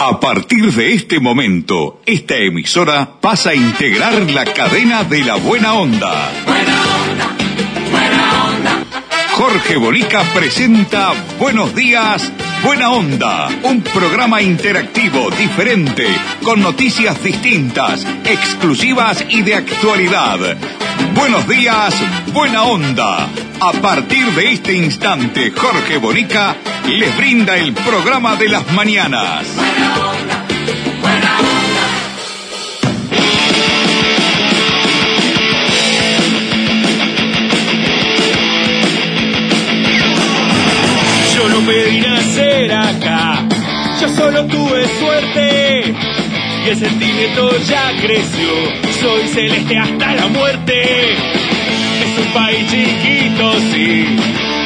A 0.00 0.20
partir 0.20 0.72
de 0.72 0.94
este 0.94 1.18
momento, 1.18 2.00
esta 2.06 2.36
emisora 2.36 3.20
pasa 3.20 3.50
a 3.50 3.54
integrar 3.56 4.30
la 4.30 4.44
cadena 4.44 5.02
de 5.02 5.24
la 5.24 5.34
buena 5.34 5.74
onda. 5.74 6.30
Buena 6.46 6.82
onda, 7.10 7.36
buena 7.90 8.44
onda. 8.44 8.84
Jorge 9.32 9.76
Bonica 9.76 10.22
presenta 10.32 11.12
Buenos 11.40 11.74
días, 11.74 12.30
Buena 12.62 12.90
Onda, 12.92 13.48
un 13.64 13.82
programa 13.82 14.40
interactivo, 14.40 15.30
diferente, 15.30 16.06
con 16.44 16.60
noticias 16.60 17.20
distintas, 17.22 18.06
exclusivas 18.24 19.24
y 19.28 19.42
de 19.42 19.56
actualidad. 19.56 20.56
Buenos 21.14 21.46
días, 21.48 21.94
Buena 22.32 22.64
Onda. 22.64 23.28
A 23.60 23.72
partir 23.82 24.26
de 24.32 24.52
este 24.52 24.72
instante, 24.74 25.50
Jorge 25.50 25.98
Bonica 25.98 26.56
les 26.86 27.16
brinda 27.16 27.56
el 27.56 27.72
programa 27.72 28.36
de 28.36 28.48
las 28.48 28.70
mañanas. 28.72 29.46
Buena 29.54 30.10
onda, 30.10 30.46
buena 31.00 31.38
onda. 31.40 31.86
Yo 41.34 41.48
no 41.48 41.66
pedí 41.66 42.00
nacer 42.00 42.72
acá, 42.72 43.44
yo 44.00 44.08
solo 44.08 44.46
tuve 44.46 44.88
suerte 44.98 45.94
el 46.70 46.76
sentimiento 46.76 47.50
ya 47.64 47.92
creció. 48.00 48.48
Soy 49.00 49.28
celeste 49.28 49.78
hasta 49.78 50.14
la 50.14 50.26
muerte. 50.26 51.12
Es 51.12 52.26
un 52.26 52.32
país 52.32 52.66
chiquito, 52.70 53.52
sí, 53.72 54.06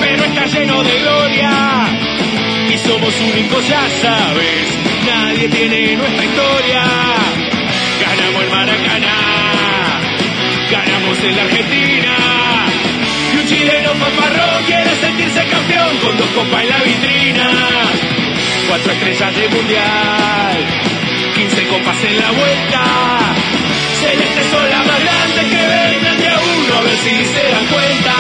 pero 0.01 0.25
está 0.25 0.47
lleno 0.47 0.83
de 0.83 0.99
gloria 1.01 1.53
y 2.73 2.79
somos 2.79 3.15
únicos, 3.21 3.69
ya 3.69 3.83
sabes. 4.01 4.67
Nadie 5.07 5.49
tiene 5.49 5.97
nuestra 5.97 6.25
historia. 6.25 6.83
Ganamos 8.01 8.43
el 8.43 8.51
Maracaná, 8.51 10.01
ganamos 10.71 11.25
en 11.25 11.37
la 11.37 11.43
Argentina. 11.43 12.17
Y 13.33 13.37
un 13.37 13.47
chileno 13.47 13.93
paparrón 13.93 14.65
quiere 14.67 14.91
sentirse 14.97 15.45
campeón 15.47 15.97
con 15.99 16.19
dos 16.19 16.29
copas 16.29 16.63
en 16.63 16.69
la 16.69 16.79
vitrina. 16.83 17.51
Cuatro 18.69 18.93
estrellas 18.93 19.37
de 19.37 19.49
mundial, 19.49 20.57
15 21.43 21.67
copas 21.67 21.97
en 22.05 22.21
la 22.21 22.31
vuelta. 22.31 22.83
Celestes 23.99 24.47
son 24.47 24.63
más 24.87 25.01
grandes 25.03 25.45
que 25.51 25.63
vengan 25.75 26.19
de 26.23 26.29
a 26.29 26.39
uno 26.39 26.79
a 26.79 26.83
ver 26.83 26.97
si 27.03 27.15
se 27.35 27.43
dan 27.51 27.67
cuenta. 27.67 28.15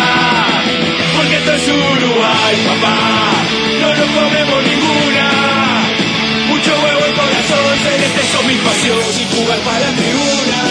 Porque 1.14 1.36
esto 1.36 1.52
es 1.54 1.68
Uruguay, 1.68 2.54
papá, 2.66 2.98
no 3.80 3.88
nos 3.94 4.10
comemos 4.10 4.60
ninguna. 4.66 5.26
Mucho 6.50 6.70
huevo 6.82 7.02
y 7.06 7.12
corazón, 7.14 7.72
celestes 7.86 8.26
son 8.26 8.44
mi 8.48 8.56
pasión 8.56 9.04
y 9.14 9.24
jugar 9.36 9.58
para 9.70 9.86
la. 9.86 10.64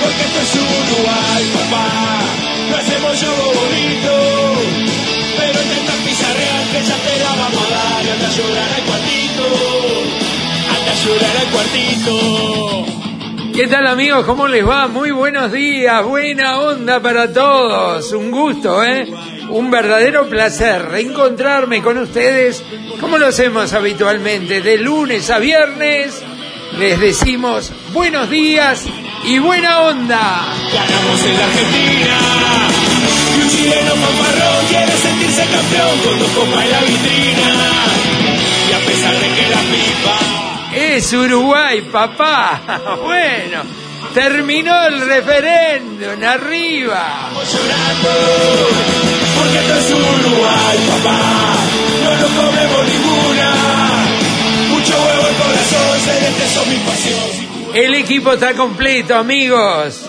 Porque 0.00 0.22
esto 0.24 0.40
es 0.40 0.52
Uruguay, 0.64 1.44
papá. 1.60 1.86
Lo 2.70 2.76
hacemos 2.78 3.20
yo 3.20 3.32
bonito. 3.60 4.12
Pero 5.36 5.60
intenta 5.60 5.92
pizarrear 6.08 6.62
que 6.72 6.80
ya 6.88 6.96
te 7.04 7.14
la 7.20 7.32
vamos 7.36 7.64
a 7.66 7.74
dar. 7.76 8.00
Y 8.02 8.08
anda 8.08 8.28
a 8.28 8.32
llorar 8.32 8.70
al 8.76 8.82
cuartito. 8.88 10.33
A 10.86 10.94
llorar 11.04 11.36
al 11.36 11.46
cuartito. 11.52 12.84
¿Qué 13.54 13.66
tal 13.68 13.86
amigos? 13.86 14.24
¿Cómo 14.26 14.48
les 14.48 14.66
va? 14.68 14.88
Muy 14.88 15.10
buenos 15.12 15.52
días, 15.52 16.04
buena 16.04 16.58
onda 16.58 17.00
para 17.00 17.32
todos. 17.32 18.12
Un 18.12 18.30
gusto, 18.30 18.84
¿eh? 18.84 19.06
Un 19.48 19.70
verdadero 19.70 20.28
placer 20.28 20.82
reencontrarme 20.82 21.82
con 21.82 21.98
ustedes 21.98 22.62
como 23.00 23.18
lo 23.18 23.28
hacemos 23.28 23.72
habitualmente. 23.72 24.60
De 24.60 24.76
lunes 24.78 25.30
a 25.30 25.38
viernes 25.38 26.22
les 26.78 26.98
decimos 27.00 27.70
buenos 27.92 28.28
días 28.28 28.84
y 29.24 29.38
buena 29.38 29.82
onda. 29.82 30.46
Ganamos 30.72 31.24
en 31.24 31.38
la 31.38 31.44
Argentina. 31.44 32.18
Y 33.36 33.40
un 33.40 33.50
chileno 33.50 33.94
paparrón 33.94 34.66
quiere 34.68 34.92
sentirse 34.98 35.46
campeón 35.46 35.98
con 36.04 36.18
dos 36.18 36.30
copas 36.30 36.64
en 36.64 36.70
la 36.70 36.80
vitrina. 36.80 37.53
Es 40.94 41.12
Uruguay, 41.12 41.80
papá. 41.90 42.60
Bueno, 43.02 43.62
terminó 44.14 44.86
el 44.86 45.00
referéndum, 45.00 46.22
arriba. 46.22 47.30
llorando. 47.34 48.10
Porque 49.36 49.58
esto 49.58 49.74
es 49.74 49.90
Uruguay, 49.90 50.78
papá. 50.90 51.56
No 52.04 52.10
nos 52.14 52.86
ninguna. 52.86 53.54
Mucho 54.68 54.94
huevo 54.94 55.26
el 55.26 55.34
corazón, 55.34 55.98
celeste 56.04 56.54
son 56.54 56.70
mi 56.70 56.76
pasión. 56.76 57.74
El 57.74 57.94
equipo 57.96 58.34
está 58.34 58.54
completo, 58.54 59.16
amigos. 59.16 60.02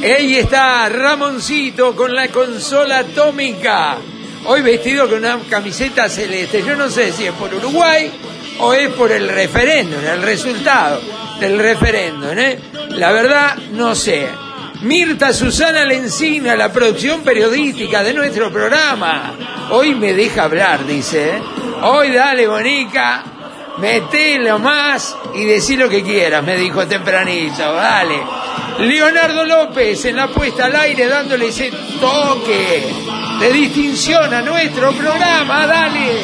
Ahí 0.00 0.36
está 0.36 0.88
Ramoncito 0.88 1.96
con 1.96 2.14
la 2.14 2.28
consola 2.28 3.00
atómica. 3.00 3.98
Hoy 4.44 4.62
vestido 4.62 5.08
con 5.08 5.18
una 5.18 5.40
camiseta 5.50 6.08
celeste. 6.08 6.62
Yo 6.62 6.76
no 6.76 6.88
sé 6.88 7.10
si 7.10 7.26
es 7.26 7.32
por 7.32 7.52
Uruguay 7.52 8.12
o 8.60 8.72
es 8.74 8.88
por 8.90 9.10
el 9.12 9.28
referéndum, 9.28 10.00
el 10.04 10.22
resultado 10.22 11.00
del 11.38 11.58
referéndum. 11.58 12.38
¿eh? 12.38 12.58
La 12.90 13.12
verdad, 13.12 13.56
no 13.72 13.94
sé. 13.94 14.28
Mirta 14.82 15.32
Susana 15.32 15.84
Lencina, 15.84 16.56
la 16.56 16.72
producción 16.72 17.20
periodística 17.20 18.02
de 18.02 18.14
nuestro 18.14 18.50
programa. 18.50 19.34
Hoy 19.70 19.94
me 19.94 20.14
deja 20.14 20.44
hablar, 20.44 20.86
dice. 20.86 21.36
¿eh? 21.36 21.42
Hoy 21.82 22.12
dale, 22.12 22.46
Bonica, 22.46 23.24
metelo 23.80 24.58
más 24.58 25.16
y 25.34 25.44
decí 25.44 25.76
lo 25.76 25.88
que 25.88 26.02
quieras, 26.02 26.44
me 26.44 26.56
dijo 26.56 26.86
tempranito, 26.86 27.72
dale. 27.72 28.20
Leonardo 28.78 29.44
López 29.44 30.04
en 30.06 30.16
la 30.16 30.28
puesta 30.28 30.66
al 30.66 30.76
aire 30.76 31.06
dándole 31.06 31.48
ese 31.48 31.70
toque 32.00 32.88
de 33.40 33.52
distinción 33.52 34.32
a 34.32 34.42
nuestro 34.42 34.92
programa, 34.92 35.66
dale. 35.66 36.22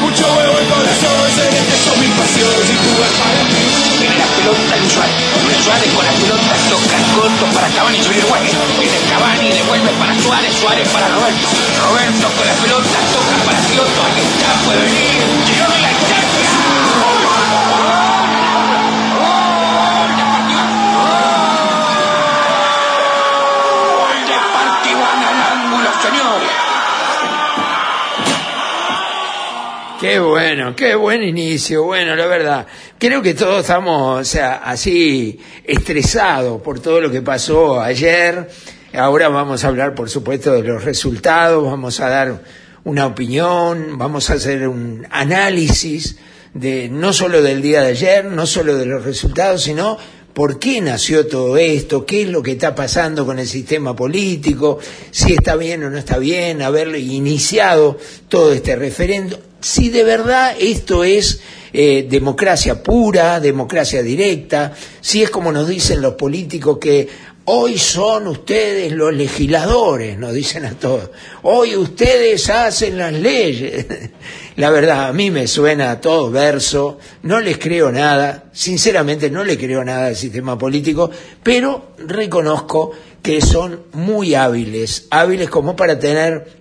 Mucho 0.00 0.24
huevo 0.24 0.58
el 0.58 0.66
corazón, 0.68 1.20
celeste 1.34 1.76
son 1.84 2.00
mi 2.00 2.06
pasión. 2.16 2.48
Y 2.48 2.76
jugar 2.86 3.10
para 3.18 3.32
la 3.34 3.44
tribuna. 3.50 3.88
Tiene 3.98 4.16
la 4.16 4.28
pelota 4.36 4.76
Luis 4.78 4.92
Suárez. 4.92 5.90
Con 5.92 6.04
la 6.04 6.12
pelota 6.12 6.52
toca 6.70 6.98
corto 7.16 7.44
para 7.52 7.68
Cavani 7.68 7.98
sobre 8.02 8.18
Uruguay. 8.20 8.42
Viene 8.78 8.98
Cavani, 9.10 9.48
devuelve 9.48 9.90
para 9.98 10.14
Suárez, 10.22 10.54
Suárez 10.54 10.88
para 10.88 11.08
Roberto. 11.08 11.48
Roberto 11.82 12.26
con 12.36 12.46
la 12.46 12.56
pelota 12.62 12.98
toca 13.12 13.36
para 13.44 13.58
Kioto. 13.68 14.00
Ahí 14.04 14.22
está, 14.22 14.50
puede 14.64 14.80
venir. 14.86 15.18
La 15.82 15.92
Qué 30.00 30.20
bueno, 30.20 30.76
qué 30.76 30.94
buen 30.94 31.24
inicio. 31.24 31.82
Bueno, 31.82 32.14
la 32.14 32.26
verdad, 32.26 32.68
creo 32.98 33.20
que 33.20 33.34
todos 33.34 33.62
estamos, 33.62 34.20
o 34.20 34.24
sea, 34.24 34.58
así 34.58 35.40
estresados 35.64 36.62
por 36.62 36.78
todo 36.78 37.00
lo 37.00 37.10
que 37.10 37.20
pasó 37.20 37.80
ayer. 37.80 38.48
Ahora 38.94 39.28
vamos 39.28 39.64
a 39.64 39.68
hablar, 39.68 39.96
por 39.96 40.08
supuesto, 40.08 40.52
de 40.52 40.62
los 40.62 40.84
resultados, 40.84 41.64
vamos 41.64 41.98
a 41.98 42.08
dar 42.10 42.44
una 42.84 43.06
opinión, 43.06 43.98
vamos 43.98 44.30
a 44.30 44.34
hacer 44.34 44.68
un 44.68 45.04
análisis 45.10 46.16
de 46.54 46.88
no 46.88 47.12
solo 47.12 47.42
del 47.42 47.60
día 47.60 47.82
de 47.82 47.88
ayer, 47.88 48.24
no 48.24 48.46
solo 48.46 48.76
de 48.76 48.86
los 48.86 49.04
resultados, 49.04 49.64
sino 49.64 49.98
por 50.38 50.60
qué 50.60 50.80
nació 50.80 51.26
todo 51.26 51.56
esto, 51.56 52.06
qué 52.06 52.22
es 52.22 52.28
lo 52.28 52.44
que 52.44 52.52
está 52.52 52.72
pasando 52.72 53.26
con 53.26 53.40
el 53.40 53.48
sistema 53.48 53.96
político, 53.96 54.78
si 55.10 55.32
está 55.32 55.56
bien 55.56 55.82
o 55.82 55.90
no 55.90 55.98
está 55.98 56.16
bien 56.18 56.62
haber 56.62 56.94
iniciado 56.96 57.98
todo 58.28 58.52
este 58.52 58.76
referendo, 58.76 59.36
si 59.60 59.88
de 59.88 60.04
verdad 60.04 60.54
esto 60.56 61.02
es 61.02 61.40
eh, 61.72 62.06
democracia 62.08 62.84
pura, 62.84 63.40
democracia 63.40 64.00
directa, 64.00 64.74
si 65.00 65.24
es 65.24 65.30
como 65.30 65.50
nos 65.50 65.66
dicen 65.66 66.00
los 66.00 66.14
políticos 66.14 66.78
que 66.80 67.08
hoy 67.50 67.78
son 67.78 68.26
ustedes 68.26 68.92
los 68.92 69.14
legisladores, 69.14 70.18
nos 70.18 70.34
dicen 70.34 70.66
a 70.66 70.74
todos, 70.74 71.08
hoy 71.42 71.76
ustedes 71.76 72.50
hacen 72.50 72.98
las 72.98 73.12
leyes. 73.12 73.86
La 74.56 74.68
verdad, 74.70 75.08
a 75.08 75.12
mí 75.14 75.30
me 75.30 75.46
suena 75.46 75.92
a 75.92 76.00
todo 76.00 76.30
verso, 76.30 76.98
no 77.22 77.40
les 77.40 77.56
creo 77.56 77.90
nada, 77.90 78.50
sinceramente 78.52 79.30
no 79.30 79.44
le 79.44 79.56
creo 79.56 79.82
nada 79.82 80.08
al 80.08 80.16
sistema 80.16 80.58
político, 80.58 81.10
pero 81.42 81.92
reconozco 81.96 82.92
que 83.22 83.40
son 83.40 83.84
muy 83.92 84.34
hábiles, 84.34 85.06
hábiles 85.10 85.48
como 85.48 85.74
para 85.74 85.98
tener 85.98 86.57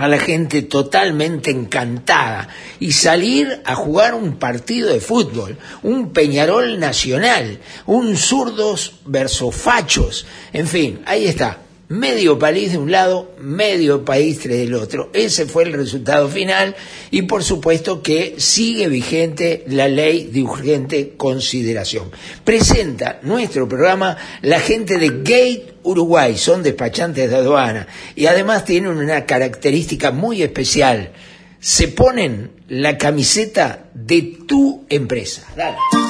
a 0.00 0.08
la 0.08 0.18
gente 0.18 0.62
totalmente 0.62 1.50
encantada 1.50 2.48
y 2.78 2.92
salir 2.92 3.60
a 3.66 3.74
jugar 3.74 4.14
un 4.14 4.36
partido 4.36 4.90
de 4.90 5.00
fútbol, 5.00 5.58
un 5.82 6.12
Peñarol 6.12 6.80
nacional, 6.80 7.58
un 7.84 8.16
zurdos 8.16 8.94
versus 9.04 9.54
fachos, 9.54 10.26
en 10.54 10.66
fin, 10.66 11.00
ahí 11.04 11.26
está. 11.26 11.58
Medio 11.90 12.38
país 12.38 12.70
de 12.70 12.78
un 12.78 12.92
lado, 12.92 13.34
medio 13.40 14.04
país 14.04 14.44
del 14.44 14.74
otro. 14.74 15.10
Ese 15.12 15.46
fue 15.46 15.64
el 15.64 15.72
resultado 15.72 16.28
final 16.28 16.76
y 17.10 17.22
por 17.22 17.42
supuesto 17.42 18.00
que 18.00 18.36
sigue 18.38 18.88
vigente 18.88 19.64
la 19.66 19.88
ley 19.88 20.30
de 20.32 20.42
urgente 20.42 21.14
consideración. 21.16 22.10
Presenta 22.44 23.18
nuestro 23.22 23.68
programa 23.68 24.16
la 24.42 24.60
gente 24.60 24.98
de 24.98 25.08
Gate 25.08 25.74
Uruguay, 25.82 26.38
son 26.38 26.62
despachantes 26.62 27.28
de 27.28 27.36
aduana 27.36 27.88
y 28.14 28.26
además 28.26 28.64
tienen 28.64 28.96
una 28.96 29.26
característica 29.26 30.12
muy 30.12 30.42
especial. 30.44 31.10
Se 31.58 31.88
ponen 31.88 32.52
la 32.68 32.96
camiseta 32.98 33.90
de 33.94 34.38
tu 34.46 34.86
empresa. 34.88 35.42
Dale. 35.56 36.09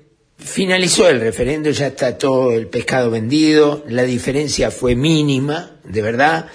finalizó 0.41 1.07
el 1.07 1.19
referendo, 1.19 1.69
ya 1.69 1.87
está 1.87 2.17
todo 2.17 2.51
el 2.51 2.67
pescado 2.67 3.11
vendido, 3.11 3.83
la 3.87 4.03
diferencia 4.03 4.71
fue 4.71 4.95
mínima, 4.95 5.77
de 5.83 6.01
verdad. 6.01 6.47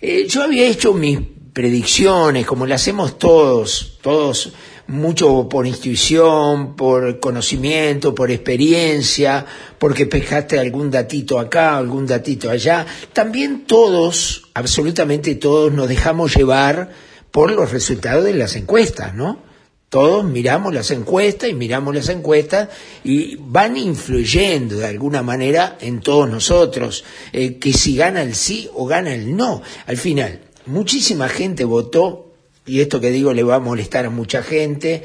Eh, 0.00 0.26
yo 0.28 0.42
había 0.42 0.66
hecho 0.66 0.94
mis 0.94 1.18
predicciones, 1.52 2.46
como 2.46 2.66
las 2.66 2.82
hacemos 2.82 3.18
todos, 3.18 3.98
todos 4.00 4.52
mucho 4.86 5.48
por 5.48 5.66
intuición, 5.66 6.76
por 6.76 7.20
conocimiento, 7.20 8.14
por 8.14 8.30
experiencia, 8.30 9.46
porque 9.78 10.06
pescaste 10.06 10.58
algún 10.58 10.90
datito 10.90 11.38
acá, 11.38 11.76
algún 11.76 12.06
datito 12.06 12.50
allá. 12.50 12.86
También 13.12 13.64
todos, 13.66 14.50
absolutamente 14.54 15.34
todos, 15.36 15.72
nos 15.72 15.88
dejamos 15.88 16.36
llevar 16.36 16.90
por 17.30 17.50
los 17.50 17.72
resultados 17.72 18.24
de 18.24 18.34
las 18.34 18.56
encuestas, 18.56 19.14
¿no? 19.14 19.53
Todos 19.94 20.24
miramos 20.24 20.74
las 20.74 20.90
encuestas 20.90 21.48
y 21.48 21.54
miramos 21.54 21.94
las 21.94 22.08
encuestas 22.08 22.68
y 23.04 23.36
van 23.36 23.76
influyendo 23.76 24.78
de 24.78 24.88
alguna 24.88 25.22
manera 25.22 25.78
en 25.80 26.00
todos 26.00 26.28
nosotros, 26.28 27.04
eh, 27.32 27.58
que 27.58 27.72
si 27.72 27.94
gana 27.94 28.22
el 28.22 28.34
sí 28.34 28.68
o 28.74 28.86
gana 28.86 29.14
el 29.14 29.36
no. 29.36 29.62
Al 29.86 29.96
final, 29.96 30.40
muchísima 30.66 31.28
gente 31.28 31.62
votó, 31.62 32.32
y 32.66 32.80
esto 32.80 33.00
que 33.00 33.12
digo 33.12 33.32
le 33.32 33.44
va 33.44 33.54
a 33.54 33.60
molestar 33.60 34.04
a 34.04 34.10
mucha 34.10 34.42
gente, 34.42 35.04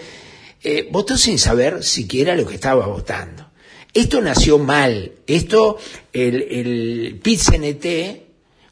eh, 0.64 0.90
votó 0.92 1.18
sin 1.18 1.38
saber 1.38 1.84
siquiera 1.84 2.36
lo 2.36 2.48
que 2.48 2.56
estaba 2.56 2.88
votando. 2.88 3.48
Esto 3.94 4.22
nació 4.22 4.58
mal, 4.58 5.12
esto 5.28 5.78
el, 6.12 7.22
el 7.22 7.22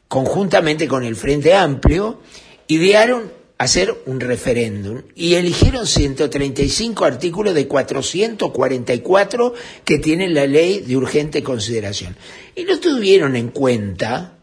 conjuntamente 0.08 0.88
con 0.88 1.04
el 1.04 1.14
Frente 1.14 1.54
Amplio, 1.54 2.18
idearon 2.66 3.37
hacer 3.58 4.02
un 4.06 4.20
referéndum 4.20 5.02
y 5.16 5.34
eligieron 5.34 5.86
135 5.86 7.04
artículos 7.04 7.54
de 7.54 7.66
444 7.66 9.52
que 9.84 9.98
tiene 9.98 10.28
la 10.28 10.46
ley 10.46 10.80
de 10.80 10.96
urgente 10.96 11.42
consideración. 11.42 12.16
Y 12.54 12.64
no 12.64 12.78
tuvieron 12.78 13.34
en 13.34 13.48
cuenta 13.48 14.38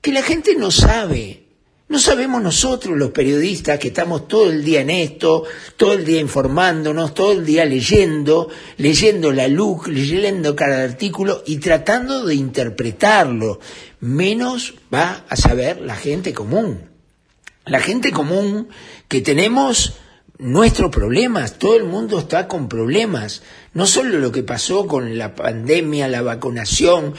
que 0.00 0.12
la 0.12 0.22
gente 0.22 0.54
no 0.54 0.70
sabe, 0.70 1.42
no 1.88 1.98
sabemos 1.98 2.40
nosotros 2.40 2.96
los 2.96 3.10
periodistas 3.10 3.80
que 3.80 3.88
estamos 3.88 4.28
todo 4.28 4.48
el 4.48 4.64
día 4.64 4.82
en 4.82 4.90
esto, 4.90 5.42
todo 5.76 5.94
el 5.94 6.04
día 6.04 6.20
informándonos, 6.20 7.12
todo 7.12 7.32
el 7.32 7.44
día 7.44 7.64
leyendo, 7.64 8.48
leyendo 8.76 9.32
la 9.32 9.48
LUC, 9.48 9.88
leyendo 9.88 10.54
cada 10.54 10.84
artículo 10.84 11.42
y 11.44 11.56
tratando 11.56 12.24
de 12.24 12.36
interpretarlo. 12.36 13.58
Menos 13.98 14.74
va 14.94 15.24
a 15.28 15.34
saber 15.34 15.80
la 15.80 15.96
gente 15.96 16.32
común 16.32 16.89
la 17.64 17.80
gente 17.80 18.10
común 18.10 18.68
que 19.08 19.20
tenemos 19.20 19.94
nuestros 20.38 20.90
problemas, 20.90 21.58
todo 21.58 21.76
el 21.76 21.84
mundo 21.84 22.18
está 22.18 22.48
con 22.48 22.68
problemas, 22.68 23.42
no 23.74 23.86
solo 23.86 24.18
lo 24.18 24.32
que 24.32 24.42
pasó 24.42 24.86
con 24.86 25.18
la 25.18 25.34
pandemia, 25.34 26.08
la 26.08 26.22
vacunación, 26.22 27.14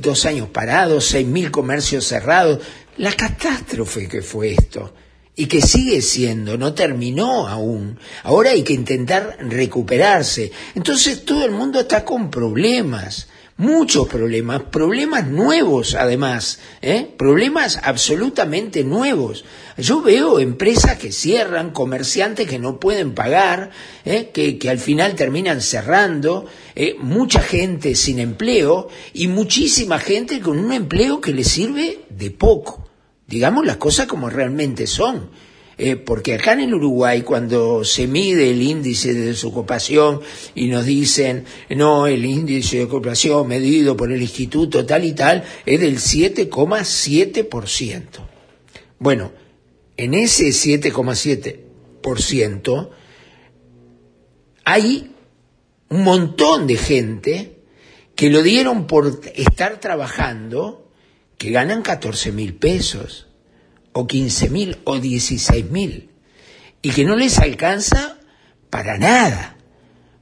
dos 0.00 0.26
años 0.26 0.48
parados, 0.48 1.04
seis 1.06 1.26
mil 1.26 1.50
comercios 1.52 2.04
cerrados, 2.04 2.60
la 2.98 3.12
catástrofe 3.12 4.08
que 4.08 4.22
fue 4.22 4.52
esto. 4.52 4.92
Y 5.34 5.46
que 5.46 5.62
sigue 5.62 6.02
siendo, 6.02 6.58
no 6.58 6.74
terminó 6.74 7.48
aún. 7.48 7.98
Ahora 8.22 8.50
hay 8.50 8.62
que 8.62 8.74
intentar 8.74 9.38
recuperarse. 9.40 10.52
Entonces 10.74 11.24
todo 11.24 11.46
el 11.46 11.52
mundo 11.52 11.80
está 11.80 12.04
con 12.04 12.30
problemas 12.30 13.28
muchos 13.56 14.08
problemas, 14.08 14.62
problemas 14.62 15.26
nuevos 15.26 15.94
además, 15.94 16.58
¿eh? 16.80 17.08
problemas 17.16 17.78
absolutamente 17.82 18.84
nuevos. 18.84 19.44
Yo 19.76 20.02
veo 20.02 20.38
empresas 20.38 20.98
que 20.98 21.12
cierran, 21.12 21.70
comerciantes 21.70 22.48
que 22.48 22.58
no 22.58 22.80
pueden 22.80 23.14
pagar, 23.14 23.70
¿eh? 24.04 24.30
que, 24.32 24.58
que, 24.58 24.70
al 24.70 24.78
final 24.78 25.14
terminan 25.14 25.60
cerrando, 25.60 26.46
¿eh? 26.74 26.96
mucha 26.98 27.40
gente 27.40 27.94
sin 27.94 28.18
empleo 28.18 28.88
y 29.12 29.28
muchísima 29.28 29.98
gente 29.98 30.40
con 30.40 30.58
un 30.58 30.72
empleo 30.72 31.20
que 31.20 31.32
le 31.32 31.44
sirve 31.44 32.00
de 32.10 32.30
poco. 32.30 32.88
Digamos 33.26 33.64
las 33.64 33.76
cosas 33.76 34.06
como 34.06 34.28
realmente 34.28 34.86
son. 34.86 35.30
Eh, 35.84 35.96
porque 35.96 36.34
acá 36.34 36.52
en 36.52 36.60
el 36.60 36.74
Uruguay, 36.74 37.22
cuando 37.22 37.84
se 37.84 38.06
mide 38.06 38.50
el 38.50 38.62
índice 38.62 39.14
de 39.14 39.22
desocupación 39.22 40.20
y 40.54 40.68
nos 40.68 40.86
dicen, 40.86 41.44
no, 41.70 42.06
el 42.06 42.24
índice 42.24 42.76
de 42.76 42.84
ocupación 42.84 43.48
medido 43.48 43.96
por 43.96 44.12
el 44.12 44.22
instituto 44.22 44.86
tal 44.86 45.04
y 45.04 45.10
tal 45.10 45.42
es 45.66 45.80
del 45.80 45.96
7,7%. 45.96 48.04
Bueno, 49.00 49.32
en 49.96 50.14
ese 50.14 50.50
7,7% 50.50 52.90
hay 54.64 55.10
un 55.88 56.04
montón 56.04 56.68
de 56.68 56.76
gente 56.76 57.58
que 58.14 58.30
lo 58.30 58.44
dieron 58.44 58.86
por 58.86 59.20
estar 59.34 59.80
trabajando 59.80 60.92
que 61.38 61.50
ganan 61.50 61.82
14 61.82 62.30
mil 62.30 62.54
pesos 62.54 63.26
o 63.92 64.06
15 64.06 64.50
mil 64.50 64.78
o 64.84 64.98
16 64.98 65.70
mil 65.70 66.10
y 66.82 66.90
que 66.90 67.04
no 67.04 67.16
les 67.16 67.38
alcanza 67.38 68.18
para 68.70 68.98
nada, 68.98 69.56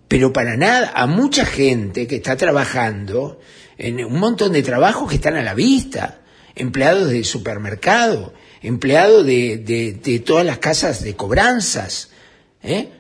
pero 0.09 0.33
para 0.33 0.57
nada 0.57 0.93
a 0.95 1.07
mucha 1.07 1.47
gente 1.47 2.07
que 2.07 2.17
está 2.17 2.37
trabajando 2.37 3.41
en 3.79 4.05
un 4.05 4.19
montón 4.19 4.53
de 4.53 4.63
trabajos 4.63 5.09
que 5.09 5.15
están 5.17 5.37
a 5.37 5.43
la 5.43 5.55
vista, 5.55 6.21
empleados 6.55 7.11
de 7.11 7.25
supermercado, 7.25 8.35
empleados 8.61 9.25
de, 9.25 9.59
de, 9.59 9.93
de 9.93 10.19
todas 10.19 10.45
las 10.45 10.59
casas 10.59 11.03
de 11.03 11.17
cobranzas, 11.17 12.11
¿eh? 12.63 12.91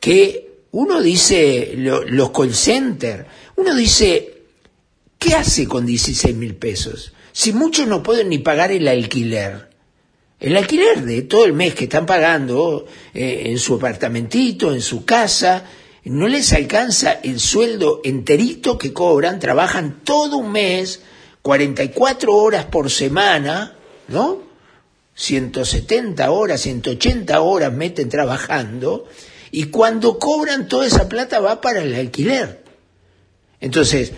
que 0.00 0.64
uno 0.72 1.00
dice, 1.00 1.72
lo, 1.76 2.04
los 2.04 2.30
call 2.30 2.54
centers, 2.54 3.24
uno 3.56 3.74
dice, 3.74 4.42
¿qué 5.18 5.34
hace 5.34 5.66
con 5.66 5.86
16 5.86 6.36
mil 6.36 6.56
pesos? 6.56 7.12
Si 7.32 7.52
muchos 7.52 7.86
no 7.86 8.02
pueden 8.02 8.28
ni 8.28 8.38
pagar 8.38 8.70
el 8.72 8.86
alquiler, 8.88 9.67
el 10.40 10.56
alquiler 10.56 11.04
de 11.04 11.22
todo 11.22 11.44
el 11.44 11.52
mes 11.52 11.74
que 11.74 11.84
están 11.84 12.06
pagando 12.06 12.86
eh, 13.12 13.42
en 13.46 13.58
su 13.58 13.74
apartamentito, 13.74 14.72
en 14.72 14.80
su 14.80 15.04
casa, 15.04 15.64
no 16.04 16.28
les 16.28 16.52
alcanza 16.52 17.12
el 17.22 17.40
sueldo 17.40 18.00
enterito 18.04 18.78
que 18.78 18.92
cobran, 18.92 19.40
trabajan 19.40 20.00
todo 20.04 20.38
un 20.38 20.52
mes, 20.52 21.02
44 21.42 22.34
horas 22.34 22.66
por 22.66 22.90
semana, 22.90 23.76
¿no? 24.08 24.42
170 25.14 26.30
horas, 26.30 26.60
180 26.60 27.40
horas 27.40 27.72
meten 27.72 28.08
trabajando, 28.08 29.06
y 29.50 29.64
cuando 29.64 30.18
cobran 30.18 30.68
toda 30.68 30.86
esa 30.86 31.08
plata 31.08 31.40
va 31.40 31.60
para 31.60 31.82
el 31.82 31.94
alquiler. 31.94 32.62
Entonces, 33.60 34.12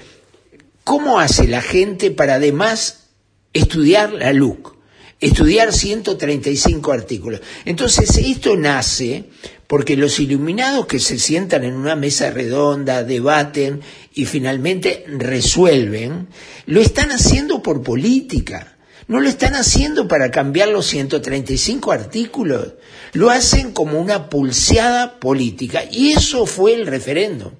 ¿cómo 0.85 1.19
hace 1.19 1.49
la 1.49 1.62
gente 1.62 2.11
para 2.11 2.35
además 2.35 3.09
estudiar 3.55 4.12
la 4.12 4.33
LUC? 4.35 4.79
Estudiar 5.21 5.73
135 5.73 6.93
artículos. 6.93 7.41
Entonces, 7.65 8.17
esto 8.17 8.57
nace 8.57 9.25
porque 9.67 9.97
los 9.97 10.19
iluminados 10.19 10.87
que 10.87 10.99
se 10.99 11.19
sientan 11.19 11.65
en 11.65 11.75
una 11.75 11.95
mesa 11.95 12.31
redonda, 12.31 13.05
debaten 13.05 13.83
y 14.15 14.25
finalmente 14.25 15.05
resuelven, 15.07 16.29
lo 16.67 16.81
están 16.81 17.12
haciendo 17.12 17.62
por 17.62 17.83
política. 17.83 18.77
No 19.07 19.21
lo 19.21 19.29
están 19.29 19.55
haciendo 19.55 20.07
para 20.07 20.31
cambiar 20.31 20.69
los 20.69 20.87
135 20.87 21.93
artículos. 21.93 22.75
Lo 23.12 23.31
hacen 23.31 23.73
como 23.73 24.00
una 24.00 24.31
pulseada 24.31 25.19
política. 25.19 25.83
Y 25.91 26.12
eso 26.12 26.47
fue 26.47 26.75
el 26.75 26.87
referéndum. 26.87 27.53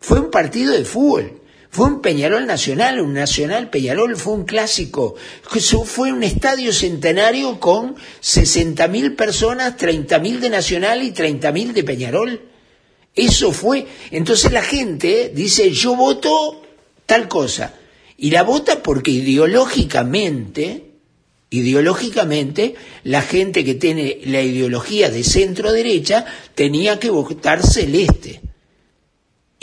Fue 0.00 0.20
un 0.20 0.30
partido 0.30 0.72
de 0.72 0.84
fútbol 0.84 1.43
Fue 1.74 1.86
un 1.86 2.02
Peñarol 2.02 2.46
nacional, 2.46 3.00
un 3.00 3.14
nacional 3.14 3.68
Peñarol, 3.68 4.14
fue 4.14 4.34
un 4.34 4.44
clásico. 4.44 5.16
Fue 5.84 6.12
un 6.12 6.22
estadio 6.22 6.72
centenario 6.72 7.58
con 7.58 7.96
60.000 7.96 9.16
personas, 9.16 9.76
30.000 9.76 10.38
de 10.38 10.50
Nacional 10.50 11.02
y 11.02 11.10
30.000 11.10 11.72
de 11.72 11.82
Peñarol. 11.82 12.40
Eso 13.16 13.50
fue. 13.50 13.88
Entonces 14.12 14.52
la 14.52 14.62
gente 14.62 15.32
dice, 15.34 15.72
yo 15.72 15.96
voto 15.96 16.62
tal 17.06 17.26
cosa. 17.26 17.74
Y 18.18 18.30
la 18.30 18.44
vota 18.44 18.80
porque 18.80 19.10
ideológicamente, 19.10 20.92
ideológicamente, 21.50 22.76
la 23.02 23.20
gente 23.20 23.64
que 23.64 23.74
tiene 23.74 24.20
la 24.26 24.42
ideología 24.42 25.10
de 25.10 25.24
centro 25.24 25.72
derecha 25.72 26.24
tenía 26.54 27.00
que 27.00 27.10
votar 27.10 27.66
celeste. 27.66 28.53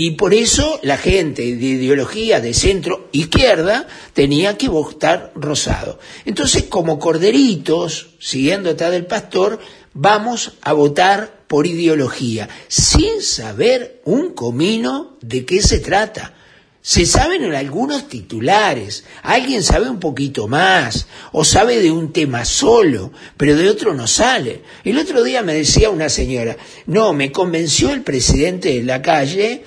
Y 0.03 0.13
por 0.13 0.33
eso 0.33 0.79
la 0.81 0.97
gente 0.97 1.43
de 1.43 1.63
ideología 1.63 2.41
de 2.41 2.55
centro 2.55 3.07
izquierda 3.11 3.87
tenía 4.13 4.57
que 4.57 4.67
votar 4.67 5.31
rosado. 5.35 5.99
Entonces, 6.25 6.63
como 6.63 6.97
corderitos, 6.97 8.15
siguiendo 8.17 8.71
atrás 8.71 8.93
del 8.93 9.05
pastor, 9.05 9.59
vamos 9.93 10.53
a 10.63 10.73
votar 10.73 11.43
por 11.45 11.67
ideología, 11.67 12.49
sin 12.67 13.21
saber 13.21 14.01
un 14.03 14.33
comino 14.33 15.17
de 15.21 15.45
qué 15.45 15.61
se 15.61 15.77
trata. 15.77 16.33
Se 16.81 17.05
saben 17.05 17.43
en 17.43 17.53
algunos 17.53 18.07
titulares, 18.09 19.03
alguien 19.21 19.61
sabe 19.61 19.87
un 19.87 19.99
poquito 19.99 20.47
más, 20.47 21.05
o 21.31 21.45
sabe 21.45 21.79
de 21.79 21.91
un 21.91 22.11
tema 22.11 22.43
solo, 22.43 23.11
pero 23.37 23.55
de 23.55 23.69
otro 23.69 23.93
no 23.93 24.07
sale. 24.07 24.63
El 24.83 24.97
otro 24.97 25.21
día 25.21 25.43
me 25.43 25.53
decía 25.53 25.91
una 25.91 26.09
señora, 26.09 26.57
no, 26.87 27.13
me 27.13 27.31
convenció 27.31 27.91
el 27.91 28.01
presidente 28.01 28.69
de 28.69 28.81
la 28.81 29.03
calle, 29.03 29.63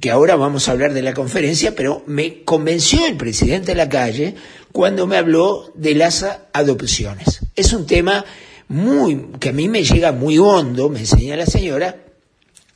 que 0.00 0.10
ahora 0.10 0.36
vamos 0.36 0.68
a 0.68 0.72
hablar 0.72 0.92
de 0.92 1.02
la 1.02 1.14
conferencia, 1.14 1.74
pero 1.74 2.02
me 2.06 2.44
convenció 2.44 3.06
el 3.06 3.16
presidente 3.16 3.72
de 3.72 3.76
la 3.76 3.88
calle 3.88 4.34
cuando 4.72 5.06
me 5.06 5.16
habló 5.16 5.72
de 5.74 5.94
las 5.94 6.24
adopciones. 6.52 7.40
Es 7.56 7.72
un 7.72 7.86
tema 7.86 8.24
muy, 8.68 9.28
que 9.40 9.48
a 9.48 9.52
mí 9.52 9.68
me 9.68 9.82
llega 9.82 10.12
muy 10.12 10.38
hondo, 10.38 10.88
me 10.88 11.00
enseña 11.00 11.36
la 11.36 11.46
señora, 11.46 12.04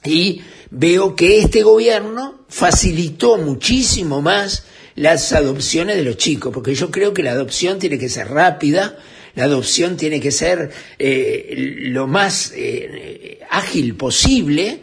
y 0.04 0.40
veo 0.70 1.14
que 1.14 1.38
este 1.38 1.62
gobierno 1.62 2.44
facilitó 2.48 3.36
muchísimo 3.36 4.20
más 4.20 4.64
las 4.94 5.32
adopciones 5.32 5.96
de 5.96 6.04
los 6.04 6.16
chicos, 6.16 6.52
porque 6.52 6.74
yo 6.74 6.90
creo 6.90 7.14
que 7.14 7.22
la 7.22 7.32
adopción 7.32 7.78
tiene 7.78 7.98
que 7.98 8.08
ser 8.08 8.28
rápida, 8.28 8.98
la 9.34 9.44
adopción 9.44 9.96
tiene 9.96 10.20
que 10.20 10.32
ser 10.32 10.70
eh, 10.98 11.78
lo 11.82 12.06
más 12.06 12.52
eh, 12.54 13.40
ágil 13.48 13.94
posible 13.94 14.80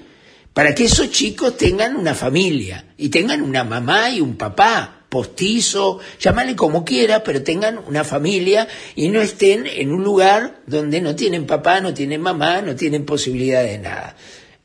para 0.60 0.75
que 0.75 0.84
esos 0.84 1.10
chicos 1.10 1.56
tengan 1.56 1.96
una 1.96 2.13
familia 2.13 2.84
y 2.98 3.08
tengan 3.08 3.42
una 3.42 3.63
mamá 3.63 4.10
y 4.10 4.20
un 4.20 4.36
papá 4.36 5.06
postizo, 5.08 6.01
llámale 6.20 6.54
como 6.58 6.84
quiera, 6.84 7.24
pero 7.24 7.42
tengan 7.44 7.78
una 7.88 8.04
familia 8.04 8.68
y 8.94 9.08
no 9.08 9.22
estén 9.22 9.66
en 9.66 9.94
un 9.94 10.04
lugar 10.04 10.60
donde 10.68 11.00
no 11.00 11.16
tienen 11.16 11.46
papá, 11.46 11.80
no 11.80 11.94
tienen 11.94 12.20
mamá, 12.20 12.62
no 12.62 12.75
tienen 12.75 13.06
posibilidad 13.06 13.63
de 13.63 13.78
nada. 13.78 14.18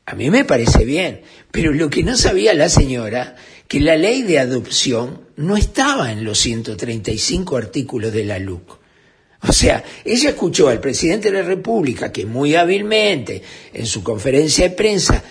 A 0.05 0.15
mí 0.15 0.29
me 0.29 0.43
parece 0.43 0.83
bien, 0.83 1.21
pero 1.49 1.71
lo 1.71 1.89
que 1.89 2.03
no 2.03 2.17
sabía 2.17 2.53
la 2.53 2.67
señora, 2.67 3.37
que 3.69 3.79
la 3.79 3.95
ley 3.95 4.23
de 4.23 4.39
adopción 4.39 5.21
no 5.37 5.55
estaba 5.55 6.11
en 6.11 6.25
los 6.25 6.39
135 6.39 7.55
artículos 7.55 8.11
de 8.11 8.25
la 8.25 8.37
LUC. 8.37 8.79
O 9.47 9.53
sea, 9.53 9.83
ella 10.03 10.29
escuchó 10.29 10.67
al 10.67 10.81
presidente 10.81 11.31
de 11.31 11.41
la 11.41 11.47
República 11.47 12.11
que 12.11 12.25
muy 12.25 12.55
hábilmente 12.55 13.41
en 13.73 13.85
su 13.85 14.03
conferencia 14.03 14.67
de 14.67 14.75
prensa 14.75 15.23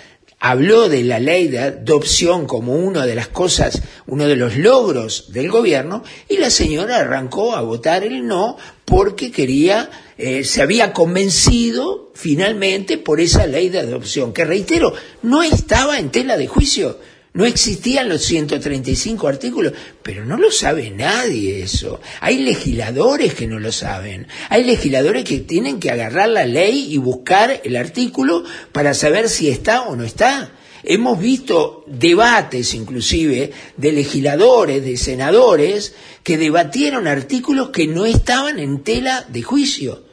habló 0.44 0.90
de 0.90 1.02
la 1.04 1.20
ley 1.20 1.48
de 1.48 1.58
adopción 1.58 2.46
como 2.46 2.74
una 2.74 3.06
de 3.06 3.14
las 3.14 3.28
cosas, 3.28 3.80
uno 4.06 4.28
de 4.28 4.36
los 4.36 4.58
logros 4.58 5.32
del 5.32 5.50
gobierno, 5.50 6.04
y 6.28 6.36
la 6.36 6.50
señora 6.50 6.98
arrancó 6.98 7.56
a 7.56 7.62
votar 7.62 8.04
el 8.04 8.26
no 8.26 8.58
porque 8.84 9.32
quería, 9.32 9.88
eh, 10.18 10.44
se 10.44 10.60
había 10.60 10.92
convencido 10.92 12.12
finalmente 12.14 12.98
por 12.98 13.22
esa 13.22 13.46
ley 13.46 13.70
de 13.70 13.80
adopción, 13.80 14.34
que 14.34 14.44
reitero, 14.44 14.92
no 15.22 15.42
estaba 15.42 15.98
en 15.98 16.10
tela 16.10 16.36
de 16.36 16.46
juicio. 16.46 16.98
No 17.34 17.44
existían 17.44 18.08
los 18.08 18.22
135 18.22 19.26
artículos, 19.26 19.72
pero 20.04 20.24
no 20.24 20.36
lo 20.36 20.52
sabe 20.52 20.92
nadie 20.92 21.64
eso. 21.64 22.00
Hay 22.20 22.38
legisladores 22.38 23.34
que 23.34 23.48
no 23.48 23.58
lo 23.58 23.72
saben. 23.72 24.28
Hay 24.50 24.62
legisladores 24.62 25.24
que 25.24 25.40
tienen 25.40 25.80
que 25.80 25.90
agarrar 25.90 26.28
la 26.28 26.46
ley 26.46 26.94
y 26.94 26.96
buscar 26.98 27.60
el 27.64 27.74
artículo 27.74 28.44
para 28.70 28.94
saber 28.94 29.28
si 29.28 29.48
está 29.48 29.82
o 29.82 29.96
no 29.96 30.04
está. 30.04 30.52
Hemos 30.84 31.18
visto 31.18 31.82
debates 31.88 32.72
inclusive 32.72 33.50
de 33.76 33.92
legisladores, 33.92 34.84
de 34.84 34.96
senadores, 34.96 35.96
que 36.22 36.38
debatieron 36.38 37.08
artículos 37.08 37.70
que 37.70 37.88
no 37.88 38.06
estaban 38.06 38.60
en 38.60 38.84
tela 38.84 39.26
de 39.28 39.42
juicio. 39.42 40.04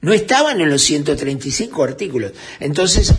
No 0.00 0.14
estaban 0.14 0.62
en 0.62 0.70
los 0.70 0.80
135 0.80 1.84
artículos. 1.84 2.32
Entonces, 2.58 3.12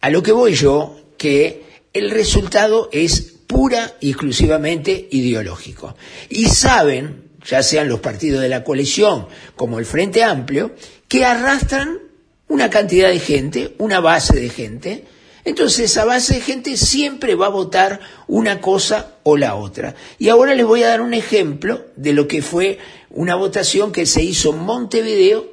a 0.00 0.10
lo 0.10 0.24
que 0.24 0.32
voy 0.32 0.54
yo, 0.54 0.96
que 1.16 1.63
el 1.94 2.10
resultado 2.10 2.90
es 2.92 3.34
pura 3.46 3.94
y 4.00 4.10
exclusivamente 4.10 5.08
ideológico. 5.12 5.96
Y 6.28 6.46
saben, 6.46 7.30
ya 7.46 7.62
sean 7.62 7.88
los 7.88 8.00
partidos 8.00 8.42
de 8.42 8.48
la 8.48 8.64
coalición 8.64 9.28
como 9.56 9.78
el 9.78 9.86
Frente 9.86 10.24
Amplio, 10.24 10.74
que 11.08 11.24
arrastran 11.24 12.00
una 12.48 12.68
cantidad 12.68 13.08
de 13.08 13.20
gente, 13.20 13.74
una 13.78 14.00
base 14.00 14.38
de 14.38 14.50
gente, 14.50 15.04
entonces 15.44 15.90
esa 15.90 16.04
base 16.04 16.34
de 16.34 16.40
gente 16.40 16.76
siempre 16.76 17.34
va 17.34 17.46
a 17.46 17.50
votar 17.50 18.00
una 18.26 18.60
cosa 18.60 19.16
o 19.22 19.36
la 19.36 19.54
otra. 19.54 19.94
Y 20.18 20.30
ahora 20.30 20.54
les 20.54 20.66
voy 20.66 20.82
a 20.82 20.88
dar 20.88 21.00
un 21.00 21.14
ejemplo 21.14 21.84
de 21.96 22.12
lo 22.12 22.26
que 22.26 22.42
fue 22.42 22.78
una 23.10 23.34
votación 23.36 23.92
que 23.92 24.06
se 24.06 24.22
hizo 24.22 24.50
en 24.50 24.60
Montevideo 24.60 25.46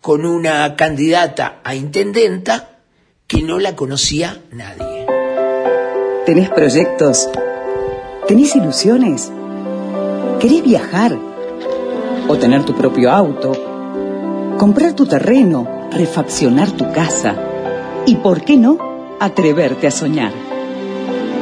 con 0.00 0.24
una 0.24 0.76
candidata 0.76 1.60
a 1.64 1.74
intendenta 1.74 2.78
que 3.26 3.42
no 3.42 3.58
la 3.58 3.74
conocía 3.74 4.40
nadie. 4.52 5.23
¿Tenés 6.26 6.48
proyectos? 6.48 7.28
¿Tenés 8.26 8.56
ilusiones? 8.56 9.30
¿Querés 10.40 10.62
viajar? 10.62 11.18
¿O 12.28 12.36
tener 12.38 12.64
tu 12.64 12.72
propio 12.74 13.10
auto? 13.10 13.52
¿Comprar 14.56 14.94
tu 14.94 15.04
terreno? 15.04 15.68
¿Refaccionar 15.90 16.70
tu 16.70 16.90
casa? 16.92 17.34
¿Y 18.06 18.16
por 18.16 18.40
qué 18.40 18.56
no? 18.56 18.78
Atreverte 19.20 19.86
a 19.86 19.90
soñar. 19.90 20.32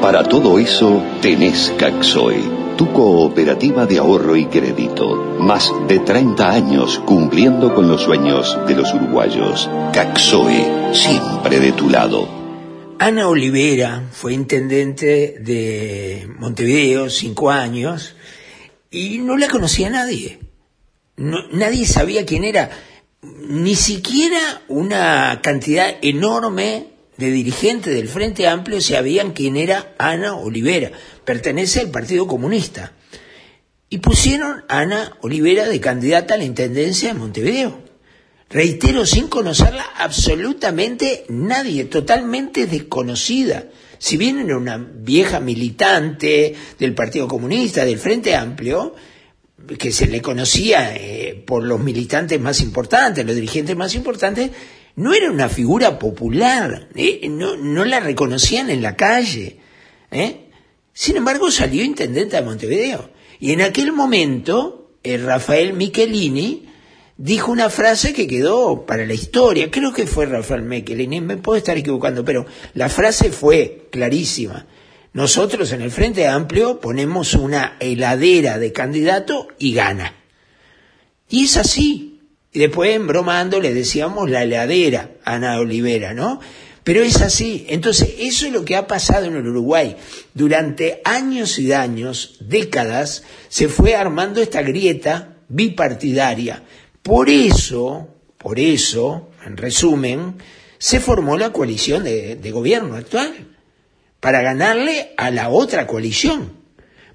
Para 0.00 0.24
todo 0.24 0.58
eso 0.58 1.00
tenés 1.20 1.72
Caxoe, 1.78 2.42
tu 2.76 2.92
cooperativa 2.92 3.86
de 3.86 3.98
ahorro 3.98 4.34
y 4.34 4.46
crédito. 4.46 5.36
Más 5.38 5.72
de 5.86 6.00
30 6.00 6.50
años 6.50 7.00
cumpliendo 7.06 7.72
con 7.72 7.86
los 7.86 8.02
sueños 8.02 8.58
de 8.66 8.74
los 8.74 8.92
uruguayos. 8.92 9.70
Caxoe, 9.92 10.92
siempre 10.92 11.60
de 11.60 11.70
tu 11.70 11.88
lado. 11.88 12.41
Ana 13.04 13.26
Olivera 13.26 14.10
fue 14.12 14.32
intendente 14.32 15.34
de 15.40 16.28
Montevideo 16.38 17.10
cinco 17.10 17.50
años 17.50 18.14
y 18.92 19.18
no 19.18 19.36
la 19.36 19.48
conocía 19.48 19.90
nadie. 19.90 20.38
Nadie 21.16 21.84
sabía 21.84 22.24
quién 22.24 22.44
era. 22.44 22.70
Ni 23.20 23.74
siquiera 23.74 24.62
una 24.68 25.40
cantidad 25.42 25.96
enorme 26.00 26.90
de 27.16 27.32
dirigentes 27.32 27.92
del 27.92 28.06
Frente 28.06 28.46
Amplio 28.46 28.80
sabían 28.80 29.32
quién 29.32 29.56
era 29.56 29.96
Ana 29.98 30.36
Olivera. 30.36 30.92
Pertenece 31.24 31.80
al 31.80 31.90
Partido 31.90 32.28
Comunista. 32.28 32.92
Y 33.88 33.98
pusieron 33.98 34.64
a 34.68 34.78
Ana 34.78 35.16
Olivera 35.22 35.68
de 35.68 35.80
candidata 35.80 36.34
a 36.34 36.38
la 36.38 36.44
intendencia 36.44 37.12
de 37.12 37.18
Montevideo. 37.18 37.91
Reitero, 38.52 39.06
sin 39.06 39.28
conocerla 39.28 39.82
absolutamente 39.96 41.24
nadie, 41.28 41.84
totalmente 41.84 42.66
desconocida. 42.66 43.64
Si 43.98 44.18
bien 44.18 44.40
era 44.40 44.58
una 44.58 44.76
vieja 44.76 45.40
militante 45.40 46.54
del 46.78 46.94
Partido 46.94 47.26
Comunista, 47.28 47.84
del 47.84 47.98
Frente 47.98 48.34
Amplio, 48.34 48.94
que 49.78 49.90
se 49.90 50.06
le 50.06 50.20
conocía 50.20 50.94
eh, 50.94 51.42
por 51.46 51.62
los 51.64 51.80
militantes 51.80 52.38
más 52.40 52.60
importantes, 52.60 53.24
los 53.24 53.34
dirigentes 53.34 53.74
más 53.74 53.94
importantes, 53.94 54.50
no 54.96 55.14
era 55.14 55.30
una 55.30 55.48
figura 55.48 55.98
popular, 55.98 56.88
eh, 56.94 57.26
no, 57.30 57.84
la 57.84 58.00
reconocían 58.00 58.68
en 58.68 58.82
la 58.82 58.96
calle. 58.96 59.60
¿eh? 60.10 60.48
Sin 60.92 61.16
embargo, 61.16 61.50
salió 61.50 61.82
intendente 61.82 62.36
de 62.36 62.42
Montevideo. 62.42 63.10
Y 63.40 63.52
en 63.52 63.62
aquel 63.62 63.92
momento, 63.92 64.96
eh, 65.02 65.16
Rafael 65.16 65.72
Michelini 65.72 66.68
dijo 67.16 67.52
una 67.52 67.70
frase 67.70 68.12
que 68.12 68.26
quedó 68.26 68.86
para 68.86 69.06
la 69.06 69.14
historia. 69.14 69.70
Creo 69.70 69.92
que 69.92 70.06
fue 70.06 70.26
Rafael 70.26 70.62
Michelini, 70.62 71.20
me 71.20 71.36
puedo 71.36 71.58
estar 71.58 71.76
equivocando, 71.76 72.24
pero 72.24 72.46
la 72.74 72.88
frase 72.88 73.30
fue 73.30 73.88
clarísima. 73.90 74.66
Nosotros 75.12 75.72
en 75.72 75.82
el 75.82 75.90
Frente 75.90 76.26
Amplio 76.26 76.80
ponemos 76.80 77.34
una 77.34 77.76
heladera 77.80 78.58
de 78.58 78.72
candidato 78.72 79.48
y 79.58 79.74
gana. 79.74 80.14
Y 81.28 81.44
es 81.44 81.56
así. 81.56 82.20
Y 82.52 82.58
después 82.58 82.94
en 82.94 83.06
bromando 83.06 83.60
le 83.60 83.74
decíamos 83.74 84.30
la 84.30 84.42
heladera 84.42 85.10
a 85.24 85.34
Ana 85.34 85.58
Olivera, 85.58 86.14
¿no? 86.14 86.40
Pero 86.84 87.02
es 87.02 87.20
así. 87.22 87.64
Entonces, 87.68 88.14
eso 88.18 88.46
es 88.46 88.52
lo 88.52 88.64
que 88.64 88.76
ha 88.76 88.86
pasado 88.86 89.26
en 89.26 89.36
el 89.36 89.46
Uruguay. 89.46 89.96
Durante 90.34 91.00
años 91.04 91.58
y 91.58 91.72
años, 91.72 92.36
décadas, 92.40 93.22
se 93.48 93.68
fue 93.68 93.94
armando 93.94 94.42
esta 94.42 94.62
grieta 94.62 95.36
bipartidaria. 95.48 96.64
Por 97.02 97.28
eso, 97.28 98.08
por 98.38 98.58
eso, 98.58 99.30
en 99.44 99.56
resumen, 99.56 100.36
se 100.78 101.00
formó 101.00 101.36
la 101.36 101.52
coalición 101.52 102.04
de, 102.04 102.36
de 102.36 102.50
gobierno 102.50 102.96
actual, 102.96 103.32
para 104.20 104.40
ganarle 104.40 105.12
a 105.16 105.30
la 105.32 105.48
otra 105.48 105.86
coalición. 105.86 106.52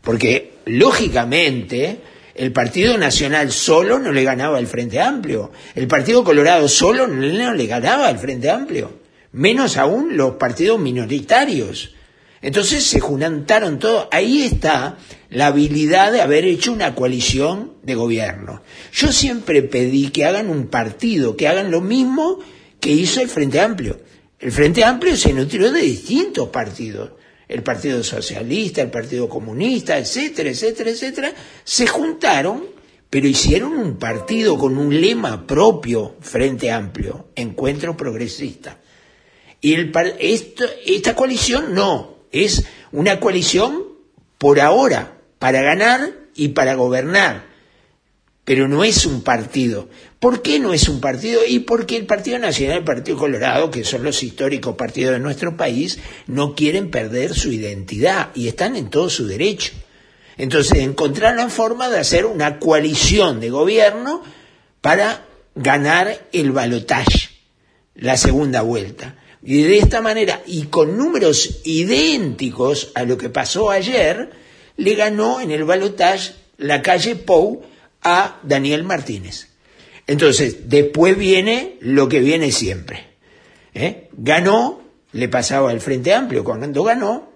Porque, 0.02 0.54
lógicamente, 0.66 2.02
el 2.36 2.52
Partido 2.52 2.98
Nacional 2.98 3.52
solo 3.52 3.98
no 3.98 4.12
le 4.12 4.24
ganaba 4.24 4.58
al 4.58 4.68
Frente 4.68 5.02
Amplio. 5.02 5.52
El 5.74 5.88
Partido 5.88 6.24
Colorado 6.24 6.68
solo 6.68 7.08
no 7.08 7.54
le 7.54 7.66
ganaba 7.66 8.08
al 8.08 8.20
Frente 8.20 8.50
Amplio. 8.50 9.00
Menos 9.32 9.78
aún 9.78 10.16
los 10.16 10.36
partidos 10.36 10.80
minoritarios. 10.80 11.96
Entonces 12.48 12.86
se 12.86 13.02
juntaron 13.02 13.78
todos. 13.78 14.08
Ahí 14.10 14.44
está 14.44 14.98
la 15.30 15.48
habilidad 15.48 16.14
de 16.14 16.22
haber 16.22 16.46
hecho 16.46 16.72
una 16.72 16.96
coalición 16.96 17.74
de 17.84 17.96
gobierno. 17.96 18.62
Yo 18.94 19.12
siempre 19.12 19.64
pedí 19.64 20.12
que 20.12 20.24
hagan 20.24 20.50
un 20.50 20.68
partido, 20.68 21.36
que 21.36 21.50
hagan 21.50 21.72
lo 21.72 21.82
mismo 21.82 22.40
que 22.80 22.92
hizo 22.92 23.20
el 23.20 23.28
Frente 23.28 23.60
Amplio. 23.60 24.00
El 24.40 24.54
Frente 24.54 24.86
Amplio 24.86 25.18
se 25.18 25.34
nutrió 25.34 25.74
de 25.74 25.82
distintos 25.82 26.48
partidos 26.48 27.12
el 27.50 27.64
Partido 27.64 28.02
Socialista, 28.02 28.82
el 28.82 28.92
Partido 28.92 29.28
Comunista, 29.28 29.98
etcétera, 29.98 30.50
etcétera, 30.50 30.92
etcétera, 30.92 31.34
se 31.66 31.86
juntaron, 31.86 32.64
pero 33.10 33.28
hicieron 33.28 33.74
un 33.74 33.98
partido 33.98 34.58
con 34.58 34.78
un 34.78 35.02
lema 35.02 35.46
propio, 35.46 36.16
Frente 36.22 36.72
Amplio, 36.72 37.28
Encuentro 37.36 37.98
Progresista. 37.98 38.80
Y 39.60 39.74
el, 39.74 39.92
esto, 40.20 40.64
esta 40.86 41.14
coalición 41.14 41.74
no, 41.74 42.17
es 42.32 42.66
una 42.92 43.20
coalición 43.20 43.84
por 44.38 44.60
ahora, 44.60 45.18
para 45.40 45.62
ganar 45.62 46.12
y 46.36 46.50
para 46.50 46.76
gobernar 46.76 47.48
pero 48.48 48.70
no 48.70 48.86
es 48.86 49.06
un 49.06 49.24
partido. 49.24 49.90
¿Por 50.20 50.42
qué 50.42 50.58
no 50.58 50.72
es 50.72 50.88
un 50.88 51.02
partido? 51.02 51.42
Y 51.46 51.60
porque 51.60 51.98
el 51.98 52.06
Partido 52.06 52.40
Nacional 52.40 52.76
y 52.76 52.80
el 52.80 52.86
Partido 52.86 53.18
Colorado, 53.18 53.70
que 53.70 53.84
son 53.84 54.06
los 54.06 54.24
históricos 54.24 54.78
partidos 54.78 55.12
de 55.12 55.20
nuestro 55.20 55.58
país, 55.58 56.00
no 56.28 56.56
quieren 56.56 56.90
perder 56.90 57.36
su 57.36 57.52
identidad 57.52 58.30
y 58.36 58.48
están 58.48 58.78
en 58.78 58.90
todo 58.90 59.10
su 59.10 59.28
derecho. 59.28 59.74
Entonces, 60.38 60.80
encontrar 60.80 61.36
la 61.36 61.50
forma 61.50 61.90
de 61.90 62.00
hacer 62.00 62.26
una 62.26 62.58
coalición 62.58 63.42
de 63.42 63.50
gobierno 63.50 64.24
para 64.80 65.26
ganar 65.54 66.30
el 66.32 66.54
balotaje, 66.54 67.28
la 67.96 68.16
segunda 68.16 68.62
vuelta. 68.62 69.18
Y 69.44 69.64
de 69.64 69.78
esta 69.78 70.02
manera, 70.02 70.42
y 70.46 70.64
con 70.64 70.98
números 70.98 71.62
idénticos 71.64 72.92
a 72.96 73.04
lo 73.04 73.18
que 73.18 73.30
pasó 73.30 73.70
ayer, 73.70 74.32
le 74.78 74.96
ganó 74.96 75.40
en 75.42 75.52
el 75.52 75.64
balotaje 75.64 76.34
la 76.58 76.82
calle 76.82 77.16
Pou 77.16 77.64
a 78.02 78.40
Daniel 78.44 78.84
Martínez. 78.84 79.50
Entonces, 80.08 80.70
después 80.70 81.18
viene 81.18 81.78
lo 81.82 82.08
que 82.08 82.20
viene 82.20 82.52
siempre. 82.52 83.08
¿eh? 83.74 84.10
Ganó, 84.14 84.82
le 85.12 85.30
pasaba 85.30 85.70
al 85.70 85.82
Frente 85.82 86.14
Amplio 86.14 86.44
cuando 86.44 86.84
ganó, 86.84 87.32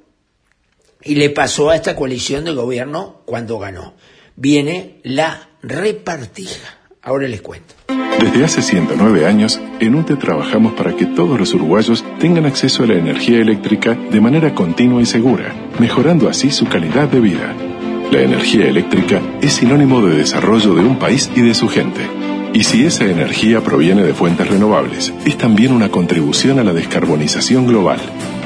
y 1.04 1.16
le 1.16 1.30
pasó 1.30 1.70
a 1.70 1.76
esta 1.76 1.96
coalición 1.96 2.46
de 2.46 2.54
gobierno 2.54 3.22
cuando 3.26 3.60
ganó. 3.60 3.96
Viene 4.36 5.00
la 5.04 5.50
repartija. 5.62 6.81
Ahora 7.04 7.28
les 7.28 7.42
cuento. 7.42 7.74
Desde 8.20 8.46
hace 8.46 8.62
109 8.62 9.26
años, 9.26 9.60
en 9.80 9.96
UTE 9.96 10.18
trabajamos 10.18 10.74
para 10.74 10.96
que 10.96 11.08
todos 11.08 11.40
los 11.40 11.52
uruguayos 11.56 12.06
tengan 12.20 12.46
acceso 12.46 12.84
a 12.84 12.86
la 12.86 12.94
energía 12.94 13.40
eléctrica 13.40 13.96
de 13.96 14.22
manera 14.22 14.54
continua 14.54 15.02
y 15.02 15.08
segura, 15.08 15.52
mejorando 15.80 16.30
así 16.30 16.52
su 16.52 16.68
calidad 16.68 17.08
de 17.08 17.20
vida. 17.20 17.56
La 18.12 18.22
energía 18.22 18.68
eléctrica 18.68 19.20
es 19.42 19.54
sinónimo 19.54 20.06
de 20.06 20.16
desarrollo 20.16 20.76
de 20.76 20.84
un 20.84 21.00
país 21.00 21.32
y 21.36 21.42
de 21.42 21.56
su 21.56 21.70
gente. 21.70 22.02
Y 22.54 22.66
si 22.66 22.86
esa 22.86 23.06
energía 23.06 23.62
proviene 23.62 24.04
de 24.04 24.14
fuentes 24.14 24.48
renovables, 24.48 25.12
es 25.26 25.38
también 25.40 25.72
una 25.72 25.90
contribución 25.90 26.60
a 26.60 26.64
la 26.64 26.74
descarbonización 26.74 27.66
global. 27.66 28.00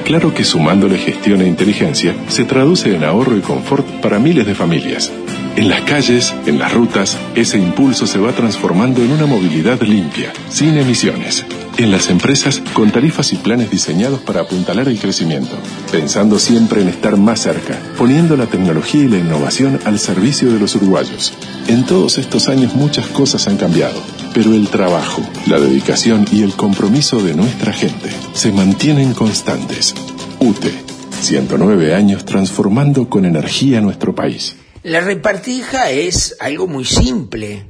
Claro 0.06 0.34
que 0.34 0.46
sumándole 0.46 0.98
gestión 0.98 1.42
e 1.42 1.48
inteligencia 1.48 2.16
se 2.30 2.46
traduce 2.46 2.96
en 2.96 3.04
ahorro 3.04 3.36
y 3.36 3.42
confort 3.42 3.86
para 4.02 4.20
miles 4.20 4.46
de 4.46 4.56
familias. 4.56 5.12
En 5.58 5.70
las 5.70 5.84
calles, 5.84 6.34
en 6.46 6.60
las 6.60 6.74
rutas, 6.74 7.18
ese 7.34 7.58
impulso 7.58 8.06
se 8.06 8.20
va 8.20 8.34
transformando 8.34 9.02
en 9.02 9.12
una 9.12 9.26
movilidad 9.26 9.82
limpia, 9.82 10.34
sin 10.50 10.78
emisiones. 10.78 11.46
En 11.78 11.92
las 11.92 12.10
empresas, 12.10 12.62
con 12.74 12.92
tarifas 12.92 13.32
y 13.32 13.38
planes 13.38 13.72
diseñados 13.72 14.20
para 14.20 14.42
apuntalar 14.42 14.90
el 14.90 15.00
crecimiento, 15.00 15.56
pensando 15.94 16.40
siempre 16.40 16.82
en 16.82 16.90
estar 16.90 17.16
más 17.16 17.40
cerca, 17.40 17.80
poniendo 17.98 18.36
la 18.36 18.48
tecnología 18.48 19.06
y 19.06 19.08
la 19.08 19.18
innovación 19.18 19.80
al 19.86 19.98
servicio 19.98 20.52
de 20.52 20.60
los 20.60 20.76
uruguayos. 20.76 21.32
En 21.70 21.86
todos 21.86 22.18
estos 22.18 22.50
años 22.50 22.76
muchas 22.76 23.08
cosas 23.08 23.48
han 23.48 23.56
cambiado, 23.56 24.02
pero 24.34 24.54
el 24.54 24.68
trabajo, 24.68 25.22
la 25.48 25.58
dedicación 25.58 26.26
y 26.34 26.42
el 26.42 26.52
compromiso 26.52 27.24
de 27.24 27.34
nuestra 27.34 27.72
gente 27.72 28.10
se 28.34 28.52
mantienen 28.52 29.14
constantes. 29.14 29.96
UTE, 30.42 30.74
109 31.22 31.96
años 31.96 32.26
transformando 32.26 33.08
con 33.08 33.24
energía 33.24 33.80
nuestro 33.80 34.14
país. 34.14 34.58
La 34.86 35.00
repartija 35.00 35.90
es 35.90 36.36
algo 36.40 36.68
muy 36.68 36.86
simple. 36.86 37.66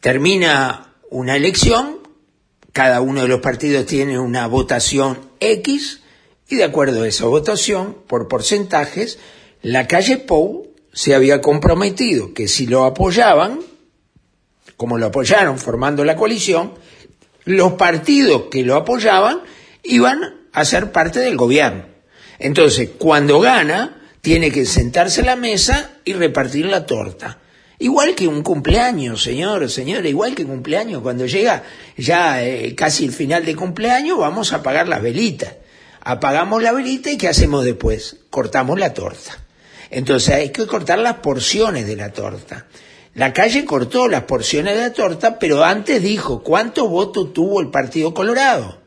Termina 0.00 0.92
una 1.08 1.36
elección, 1.36 2.00
cada 2.74 3.00
uno 3.00 3.22
de 3.22 3.28
los 3.28 3.40
partidos 3.40 3.86
tiene 3.86 4.18
una 4.18 4.46
votación 4.46 5.18
X 5.40 6.02
y 6.50 6.56
de 6.56 6.64
acuerdo 6.64 7.04
a 7.04 7.08
esa 7.08 7.24
votación, 7.24 7.96
por 8.06 8.28
porcentajes, 8.28 9.18
la 9.62 9.86
calle 9.86 10.18
Pou 10.18 10.68
se 10.92 11.14
había 11.14 11.40
comprometido 11.40 12.34
que 12.34 12.46
si 12.46 12.66
lo 12.66 12.84
apoyaban, 12.84 13.60
como 14.76 14.98
lo 14.98 15.06
apoyaron 15.06 15.58
formando 15.58 16.04
la 16.04 16.14
coalición, 16.14 16.74
los 17.46 17.72
partidos 17.72 18.48
que 18.50 18.64
lo 18.64 18.74
apoyaban 18.74 19.40
iban 19.82 20.42
a 20.52 20.62
ser 20.66 20.92
parte 20.92 21.20
del 21.20 21.38
gobierno. 21.38 21.86
Entonces, 22.38 22.90
cuando 22.98 23.40
gana, 23.40 24.05
tiene 24.26 24.50
que 24.50 24.66
sentarse 24.66 25.20
a 25.20 25.24
la 25.24 25.36
mesa 25.36 25.92
y 26.04 26.12
repartir 26.12 26.66
la 26.66 26.84
torta. 26.84 27.38
Igual 27.78 28.16
que 28.16 28.26
un 28.26 28.42
cumpleaños, 28.42 29.22
señor, 29.22 29.70
señora, 29.70 30.08
igual 30.08 30.34
que 30.34 30.44
cumpleaños. 30.44 31.00
Cuando 31.00 31.26
llega 31.26 31.62
ya 31.96 32.42
eh, 32.42 32.74
casi 32.74 33.04
el 33.04 33.12
final 33.12 33.44
de 33.44 33.54
cumpleaños, 33.54 34.18
vamos 34.18 34.52
a 34.52 34.56
apagar 34.56 34.88
las 34.88 35.00
velitas. 35.00 35.52
Apagamos 36.00 36.60
la 36.60 36.72
velita 36.72 37.08
y 37.08 37.16
¿qué 37.16 37.28
hacemos 37.28 37.64
después? 37.64 38.16
Cortamos 38.28 38.80
la 38.80 38.92
torta. 38.92 39.38
Entonces 39.90 40.34
hay 40.34 40.48
que 40.50 40.66
cortar 40.66 40.98
las 40.98 41.18
porciones 41.18 41.86
de 41.86 41.94
la 41.94 42.10
torta. 42.10 42.66
La 43.14 43.32
calle 43.32 43.64
cortó 43.64 44.08
las 44.08 44.24
porciones 44.24 44.74
de 44.74 44.80
la 44.80 44.92
torta, 44.92 45.38
pero 45.38 45.62
antes 45.62 46.02
dijo, 46.02 46.42
¿cuántos 46.42 46.90
votos 46.90 47.32
tuvo 47.32 47.60
el 47.60 47.70
Partido 47.70 48.12
Colorado? 48.12 48.80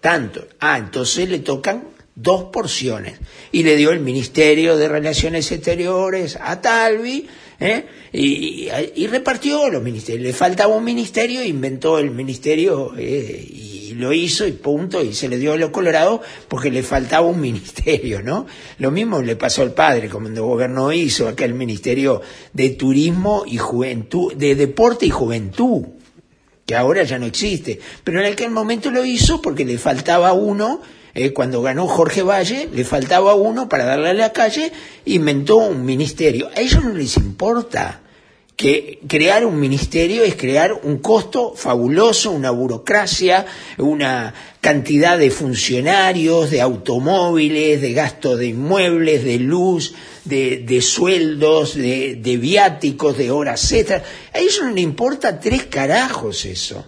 Tanto. 0.00 0.46
Ah, 0.60 0.78
entonces 0.78 1.28
le 1.28 1.40
tocan 1.40 1.97
dos 2.20 2.44
porciones. 2.44 3.18
Y 3.52 3.62
le 3.62 3.76
dio 3.76 3.90
el 3.90 4.00
Ministerio 4.00 4.76
de 4.76 4.88
Relaciones 4.88 5.50
Exteriores 5.52 6.36
a 6.40 6.60
Talvi, 6.60 7.26
¿eh? 7.60 7.84
y, 8.12 9.06
repartió 9.06 9.68
los 9.70 9.82
ministerios. 9.82 10.24
Le 10.24 10.32
faltaba 10.32 10.74
un 10.74 10.84
ministerio, 10.84 11.42
inventó 11.42 11.98
el 11.98 12.10
ministerio 12.10 12.94
eh, 12.96 13.46
y 13.48 13.94
lo 13.94 14.12
hizo 14.12 14.46
y 14.46 14.52
punto, 14.52 15.02
y 15.02 15.14
se 15.14 15.28
le 15.28 15.38
dio 15.38 15.52
a 15.52 15.56
los 15.56 15.70
colorados 15.70 16.20
porque 16.48 16.70
le 16.70 16.82
faltaba 16.82 17.26
un 17.26 17.40
ministerio, 17.48 18.22
¿no? 18.22 18.46
Lo 18.78 18.90
mismo 18.90 19.22
le 19.22 19.36
pasó 19.36 19.62
al 19.62 19.72
padre, 19.72 20.10
cuando 20.10 20.44
gobernó 20.44 20.92
hizo 20.92 21.28
aquel 21.28 21.54
ministerio 21.54 22.20
de 22.52 22.70
turismo 22.70 23.44
y 23.46 23.58
juventud, 23.58 24.34
de 24.34 24.54
deporte 24.54 25.06
y 25.06 25.10
juventud 25.10 25.86
que 26.66 26.76
ahora 26.76 27.02
ya 27.02 27.18
no 27.18 27.24
existe, 27.24 27.80
pero 28.04 28.20
en 28.20 28.30
aquel 28.30 28.50
momento 28.50 28.90
lo 28.90 29.02
hizo 29.02 29.40
porque 29.40 29.64
le 29.64 29.78
faltaba 29.78 30.34
uno 30.34 30.82
eh, 31.14 31.32
cuando 31.32 31.62
ganó 31.62 31.86
Jorge 31.86 32.22
Valle, 32.22 32.68
le 32.72 32.84
faltaba 32.84 33.34
uno 33.34 33.68
para 33.68 33.84
darle 33.84 34.10
a 34.10 34.14
la 34.14 34.32
calle, 34.32 34.72
inventó 35.04 35.56
un 35.56 35.84
ministerio. 35.84 36.48
A 36.54 36.60
ellos 36.60 36.84
no 36.84 36.92
les 36.92 37.16
importa 37.16 38.02
que 38.58 38.98
crear 39.06 39.46
un 39.46 39.60
ministerio 39.60 40.24
es 40.24 40.34
crear 40.34 40.72
un 40.82 40.98
costo 40.98 41.54
fabuloso, 41.54 42.32
una 42.32 42.50
burocracia, 42.50 43.46
una 43.78 44.34
cantidad 44.60 45.16
de 45.16 45.30
funcionarios, 45.30 46.50
de 46.50 46.60
automóviles, 46.60 47.80
de 47.80 47.92
gasto 47.92 48.36
de 48.36 48.46
inmuebles, 48.46 49.22
de 49.22 49.38
luz, 49.38 49.94
de, 50.24 50.64
de 50.66 50.82
sueldos, 50.82 51.76
de, 51.76 52.16
de 52.16 52.36
viáticos, 52.36 53.16
de 53.16 53.30
horas 53.30 53.70
extras. 53.70 54.02
A 54.34 54.40
ellos 54.40 54.60
no 54.64 54.72
les 54.72 54.82
importa 54.82 55.38
tres 55.38 55.66
carajos 55.66 56.44
eso. 56.44 56.84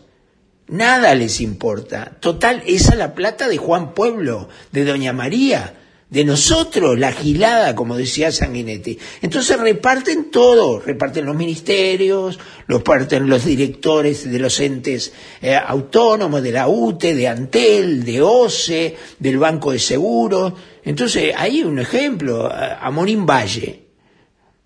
Nada 0.71 1.17
les 1.17 1.41
importa. 1.41 2.17
Total, 2.21 2.63
esa 2.65 2.93
es 2.93 2.99
la 2.99 3.15
plata 3.15 3.49
de 3.49 3.57
Juan 3.57 3.93
Pueblo, 3.93 4.49
de 4.71 4.85
Doña 4.85 5.13
María, 5.13 5.75
de 6.09 6.25
nosotros, 6.25 6.97
la 6.97 7.11
gilada, 7.11 7.75
como 7.75 7.97
decía 7.97 8.31
Sanguinetti. 8.31 8.97
Entonces 9.21 9.59
reparten 9.59 10.31
todo, 10.31 10.79
reparten 10.79 11.27
los 11.27 11.35
ministerios, 11.35 12.39
los 12.69 12.83
parten 12.83 13.29
los 13.29 13.45
directores 13.45 14.31
de 14.31 14.39
los 14.39 14.61
entes 14.61 15.13
eh, 15.43 15.57
autónomos, 15.57 16.41
de 16.41 16.53
la 16.53 16.69
UTE, 16.69 17.17
de 17.17 17.27
Antel, 17.27 18.05
de 18.05 18.23
OCE, 18.23 18.97
del 19.19 19.39
Banco 19.39 19.73
de 19.73 19.81
Seguros. 19.81 20.53
Entonces, 20.85 21.35
hay 21.37 21.65
un 21.65 21.81
ejemplo, 21.81 22.49
eh, 22.49 22.77
Amorín 22.81 23.27
Valle 23.27 23.87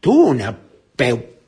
tuvo 0.01 0.27
una 0.27 0.55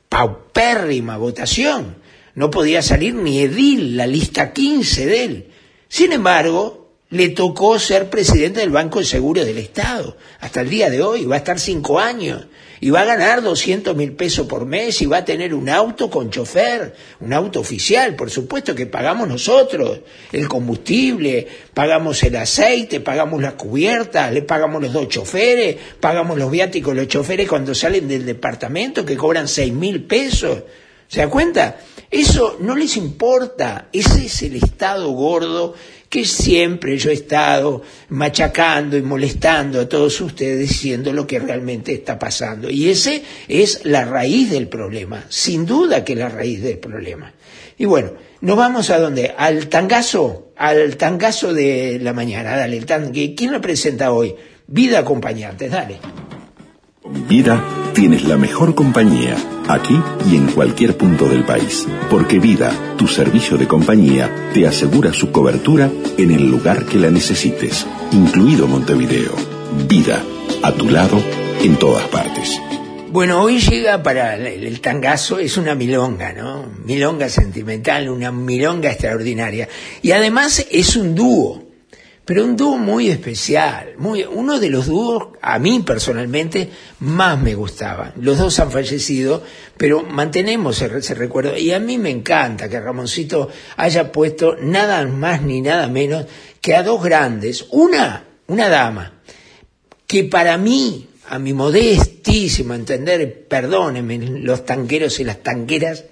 paupérrima 0.09 1.17
votación. 1.17 2.06
No 2.37 2.51
podía 2.51 2.83
salir 2.83 3.15
ni 3.15 3.39
edil, 3.39 3.97
la 3.97 4.05
lista 4.05 4.53
15 4.53 5.05
de 5.07 5.23
él. 5.23 5.47
Sin 5.87 6.13
embargo, 6.13 6.91
le 7.09 7.29
tocó 7.29 7.79
ser 7.79 8.11
presidente 8.11 8.59
del 8.59 8.69
Banco 8.69 8.99
de 8.99 9.05
Seguros 9.05 9.43
del 9.43 9.57
Estado. 9.57 10.15
Hasta 10.39 10.61
el 10.61 10.69
día 10.69 10.91
de 10.91 11.01
hoy 11.01 11.25
va 11.25 11.33
a 11.33 11.39
estar 11.39 11.59
cinco 11.59 11.99
años. 11.99 12.45
Y 12.79 12.91
va 12.91 13.01
a 13.01 13.05
ganar 13.05 13.41
200 13.41 13.95
mil 13.95 14.11
pesos 14.11 14.45
por 14.45 14.67
mes 14.67 15.01
y 15.01 15.07
va 15.07 15.17
a 15.17 15.25
tener 15.25 15.55
un 15.55 15.67
auto 15.67 16.11
con 16.11 16.29
chofer, 16.29 16.93
un 17.21 17.33
auto 17.33 17.59
oficial, 17.59 18.15
por 18.15 18.29
supuesto 18.29 18.75
que 18.75 18.85
pagamos 18.85 19.27
nosotros 19.27 20.01
el 20.31 20.47
combustible, 20.47 21.47
pagamos 21.73 22.21
el 22.21 22.35
aceite, 22.35 22.99
pagamos 22.99 23.41
las 23.41 23.53
cubiertas, 23.53 24.31
le 24.31 24.43
pagamos 24.43 24.79
los 24.83 24.93
dos 24.93 25.09
choferes, 25.09 25.75
pagamos 25.99 26.37
los 26.37 26.51
viáticos 26.51 26.95
los 26.95 27.07
choferes 27.07 27.49
cuando 27.49 27.73
salen 27.73 28.07
del 28.07 28.27
departamento 28.27 29.03
que 29.03 29.17
cobran 29.17 29.47
6 29.47 29.73
mil 29.73 30.03
pesos. 30.03 30.61
¿Se 31.07 31.21
da 31.21 31.29
cuenta? 31.29 31.77
Eso 32.09 32.57
no 32.59 32.75
les 32.75 32.97
importa. 32.97 33.89
Ese 33.91 34.25
es 34.25 34.41
el 34.43 34.55
Estado 34.55 35.09
gordo 35.11 35.75
que 36.09 36.25
siempre 36.25 36.97
yo 36.97 37.09
he 37.09 37.13
estado 37.13 37.81
machacando 38.09 38.97
y 38.97 39.01
molestando 39.01 39.81
a 39.81 39.89
todos 39.89 40.19
ustedes 40.21 40.59
diciendo 40.59 41.11
lo 41.11 41.27
que 41.27 41.39
realmente 41.39 41.93
está 41.93 42.17
pasando. 42.17 42.69
Y 42.69 42.89
ese 42.89 43.23
es 43.47 43.81
la 43.83 44.05
raíz 44.05 44.49
del 44.49 44.67
problema, 44.69 45.25
sin 45.29 45.65
duda 45.65 46.03
que 46.03 46.15
la 46.15 46.29
raíz 46.29 46.61
del 46.61 46.77
problema. 46.77 47.33
Y 47.77 47.85
bueno, 47.85 48.11
nos 48.41 48.57
vamos 48.57 48.89
a 48.89 48.99
dónde? 48.99 49.33
Al 49.37 49.67
tangazo, 49.67 50.53
al 50.55 50.95
tangazo 50.97 51.53
de 51.53 51.99
la 52.01 52.13
mañana. 52.13 52.55
Dale, 52.55 52.77
el 52.77 52.85
¿quién 53.35 53.51
lo 53.51 53.61
presenta 53.61 54.11
hoy? 54.11 54.33
Vida 54.67 54.99
acompañantes, 54.99 55.71
dale. 55.71 55.97
Vida 57.27 57.86
tienes 57.97 58.25
la 58.25 58.37
mejor 58.37 58.75
compañía, 58.75 59.35
aquí 59.67 59.99
y 60.29 60.35
en 60.35 60.51
cualquier 60.51 60.95
punto 60.95 61.27
del 61.27 61.43
país. 61.43 61.87
Porque 62.11 62.37
Vida, 62.37 62.71
tu 62.95 63.07
servicio 63.07 63.57
de 63.57 63.67
compañía, 63.67 64.51
te 64.53 64.67
asegura 64.67 65.13
su 65.13 65.31
cobertura 65.31 65.89
en 66.15 66.29
el 66.29 66.47
lugar 66.47 66.85
que 66.85 66.99
la 66.99 67.09
necesites, 67.09 67.87
incluido 68.11 68.67
Montevideo. 68.67 69.33
Vida, 69.89 70.21
a 70.61 70.71
tu 70.73 70.91
lado, 70.91 71.19
en 71.63 71.75
todas 71.77 72.07
partes. 72.09 72.61
Bueno, 73.09 73.41
hoy 73.41 73.57
llega 73.57 74.03
para 74.03 74.35
el, 74.35 74.79
tangazo, 74.79 75.39
es 75.39 75.57
una 75.57 75.73
milonga, 75.73 76.33
¿no? 76.33 76.67
Milonga 76.85 77.29
sentimental, 77.29 78.09
una 78.09 78.31
milonga 78.31 78.91
extraordinaria. 78.91 79.67
Y 80.03 80.11
además 80.11 80.67
es 80.69 80.95
un 80.95 81.15
dúo, 81.15 81.66
pero 82.27 82.43
un 82.43 82.57
dúo 82.57 82.77
muy 82.77 83.07
especial, 83.07 83.93
muy, 83.99 84.25
uno 84.25 84.59
de 84.59 84.69
los 84.69 84.87
dúos 84.87 85.29
a 85.41 85.57
mí 85.59 85.79
personalmente 85.79 86.69
más 86.99 87.39
me 87.39 87.55
gustaban. 87.55 88.11
Los 88.17 88.37
dos 88.37 88.59
han 88.59 88.69
fallecido, 88.69 89.41
pero 89.77 90.03
mantenemos 90.03 90.81
ese, 90.81 91.13
recuerdo. 91.13 91.55
Y 91.55 91.71
a 91.71 91.79
mí 91.79 91.97
me 91.97 92.09
encanta 92.09 92.67
que 92.67 92.81
Ramoncito 92.81 93.47
haya 93.77 94.11
puesto 94.11 94.57
nada 94.59 95.05
más 95.07 95.41
ni 95.41 95.61
nada 95.61 95.87
menos 95.87 96.25
que 96.59 96.75
a 96.75 96.83
dos 96.83 97.01
grandes. 97.01 97.65
Una, 97.71 98.25
una 98.47 98.67
dama, 98.67 99.21
que 100.05 100.25
para 100.25 100.57
mí, 100.57 101.07
a 101.29 101.39
mi 101.39 101.53
modestísimo 101.53 102.73
entender, 102.73 103.47
perdónenme 103.47 104.17
los 104.17 104.65
tanqueros 104.65 105.21
y 105.21 105.23
las 105.23 105.41
tanqueras, 105.43 106.03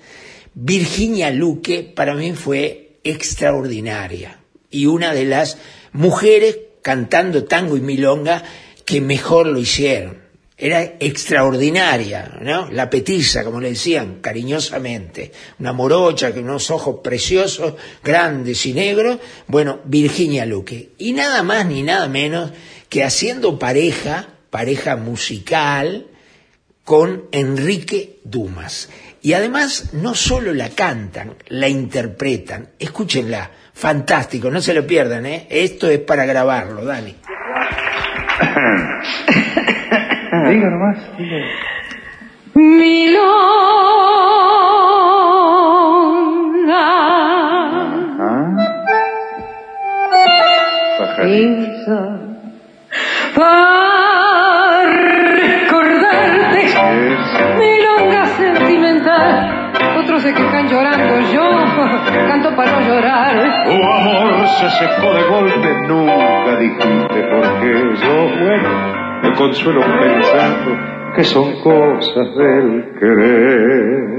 Virginia 0.54 1.30
Luque 1.30 1.84
para 1.84 2.16
mí 2.16 2.32
fue 2.32 3.00
extraordinaria 3.04 4.40
y 4.76 4.88
una 4.88 5.14
de 5.14 5.26
las 5.26 5.58
mujeres 5.96 6.58
cantando 6.82 7.46
tango 7.46 7.78
y 7.78 7.82
milonga 7.82 8.44
que 8.86 9.02
mejor 9.02 9.48
lo 9.48 9.60
hicieron. 9.60 10.24
Era 10.58 10.84
extraordinaria, 10.84 12.38
¿no? 12.42 12.72
La 12.72 12.90
petiza, 12.90 13.44
como 13.44 13.60
le 13.60 13.70
decían 13.70 14.20
cariñosamente, 14.22 15.32
una 15.60 15.74
morocha 15.74 16.32
con 16.32 16.46
unos 16.46 16.72
ojos 16.72 17.02
preciosos, 17.04 17.74
grandes 18.04 18.66
y 18.66 18.74
negros, 18.74 19.18
bueno, 19.48 19.82
Virginia 19.84 20.46
Luque. 20.46 20.92
Y 20.98 21.12
nada 21.12 21.44
más 21.44 21.66
ni 21.66 21.84
nada 21.84 22.08
menos 22.08 22.52
que 22.88 23.04
haciendo 23.04 23.60
pareja, 23.60 24.30
pareja 24.50 24.96
musical, 24.96 26.08
con 26.86 27.26
Enrique 27.32 28.20
Dumas. 28.24 28.90
Y 29.22 29.34
además 29.34 29.94
no 29.94 30.14
solo 30.14 30.54
la 30.54 30.70
cantan, 30.70 31.36
la 31.48 31.68
interpretan. 31.68 32.70
Escúchenla, 32.80 33.52
fantástico, 33.76 34.50
no 34.50 34.62
se 34.62 34.74
lo 34.74 34.88
pierdan, 34.88 35.26
¿eh? 35.26 35.46
Esto 35.50 35.90
es 35.90 36.00
para 36.00 36.26
grabarlo, 36.26 36.84
dale. 36.84 37.16
Diga 40.50 40.70
nomás. 40.70 40.98
Milonga 42.54 43.26
Pajarito. 50.98 52.26
Sentimental 60.16 60.16
otros 60.16 60.24
se 60.24 60.34
quejan 60.34 60.68
llorando 60.68 61.20
yo 61.32 61.44
canto 62.28 62.56
para 62.56 62.72
no 62.72 62.88
llorar 62.88 63.64
Tu 63.66 63.72
amor 63.72 64.48
se 64.48 64.70
secó 64.70 65.14
de 65.14 65.24
golpe, 65.24 65.88
nunca 65.88 66.58
dijiste 66.60 67.24
por 67.32 67.60
qué. 67.60 67.74
Yo, 68.06 68.16
bueno, 68.44 68.70
me 69.24 69.34
consuelo 69.34 69.82
pensando 69.82 70.72
que 71.16 71.24
son 71.24 71.62
cosas 71.62 72.36
del 72.36 72.94
querer. 73.00 74.16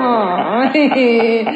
Ay, 0.00 1.46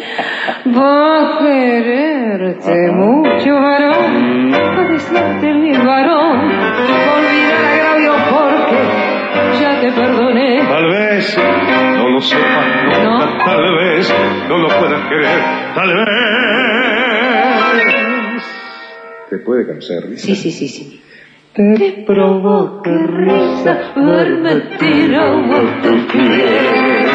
va 0.77 1.19
a 1.19 1.39
quererte 1.39 2.93
mucho 2.93 3.55
varón. 3.55 4.55
A 4.55 4.83
decirte 4.85 5.55
mi 5.55 5.73
varón 5.79 7.02
lo 12.23 12.29
sepas 12.29 12.67
nunca, 12.85 13.27
No. 13.27 13.45
tal 13.45 13.77
vez 13.77 14.15
no 14.49 14.59
lo 14.59 14.69
puedas 14.69 15.09
querer, 15.09 15.41
tal 15.75 15.95
vez. 15.97 16.07
¿Te 19.31 19.39
puede 19.39 19.67
cansar, 19.67 20.03
Risa? 20.09 20.27
Sí, 20.27 20.37
sí, 20.37 20.51
sí, 20.53 20.69
sí. 20.69 21.03
Te 21.55 22.05
provoca 22.07 22.91
risa 22.91 23.93
verme 23.97 24.55
tirado 24.79 25.39
a 25.39 25.83
tus 25.83 26.01
pies. 26.13 27.11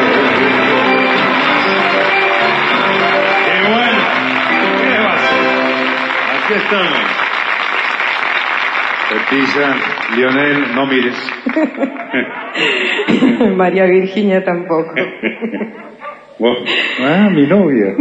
¡Qué 3.44 3.56
bueno! 3.68 4.00
¿Qué 4.80 4.98
vas? 5.04 5.24
Aquí 6.44 6.54
estamos. 6.54 7.27
Pepilla, 9.08 9.76
Lionel, 10.16 10.74
no 10.74 10.86
mires. 10.86 11.16
María 13.56 13.84
Virginia 13.84 14.44
tampoco. 14.44 14.92
Ah, 17.00 17.28
mi 17.30 17.46
novia. 17.48 17.94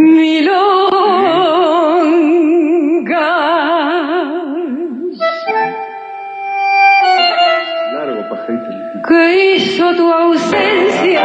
Milonga, 6.38 7.94
Largo, 7.94 8.30
pajarito. 8.30 9.08
que 9.08 9.56
hizo 9.56 9.96
tu 9.96 10.12
ausencia? 10.12 11.24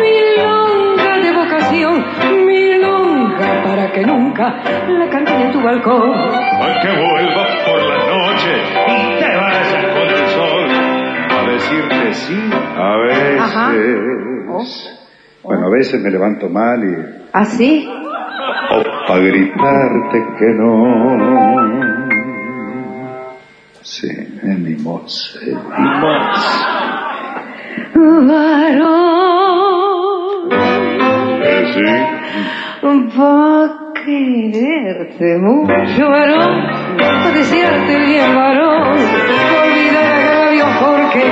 Milonga 0.00 0.89
que 4.00 4.06
nunca 4.06 4.62
la 4.88 5.08
canten 5.10 5.40
en 5.42 5.52
tu 5.52 5.60
balcón. 5.62 6.10
A 6.14 6.80
que 6.80 6.88
vuelvas 6.88 7.50
por 7.66 7.82
la 7.82 7.98
noche 7.98 8.52
y 8.88 9.18
te 9.20 9.36
vayas 9.36 9.70
con 9.94 10.08
el 10.08 10.26
sol. 10.28 10.64
A 11.30 11.50
decirte 11.50 12.14
sí, 12.14 12.50
a 12.78 12.96
veces. 12.96 13.40
Ajá. 13.40 13.72
Bueno, 15.42 15.66
a 15.66 15.70
veces 15.70 16.00
me 16.02 16.10
levanto 16.10 16.48
mal 16.48 16.82
y. 16.82 16.96
¿Así? 17.32 17.88
O 18.72 18.82
para 19.06 19.20
gritarte 19.20 20.18
que 20.38 20.46
no. 20.56 20.70
Sí, 23.82 24.08
es 24.08 24.58
mi 24.58 24.76
moza, 24.76 25.38
es 25.40 25.54
mi 25.54 25.88
moza. 26.00 26.68
Varón, 28.90 30.50
Eh, 31.42 31.64
sí. 31.74 31.84
a 32.82 33.79
quererte 34.04 35.38
mucho, 35.38 36.08
varón, 36.08 36.66
a 37.00 37.30
desearte 37.30 37.98
bien, 37.98 38.34
varón, 38.34 38.88
olvidar 38.88 40.12
agravios 40.12 40.68
porque 40.80 41.22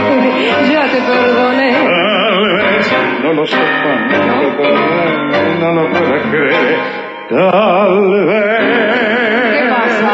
ya 0.70 0.82
te 0.92 1.00
perdoné. 1.00 1.70
Tal 1.72 2.38
vez 2.44 2.92
no 3.22 3.32
lo 3.32 3.44
sepan, 3.46 4.08
no 4.08 4.42
lo 4.42 4.56
puedan, 4.56 5.60
no 5.60 5.68
lo 5.74 5.84
puedan 5.90 6.30
creer. 6.30 6.78
Tal 7.30 7.94
vez. 8.26 8.66
¿Qué 9.52 9.62
pasa? 9.68 10.12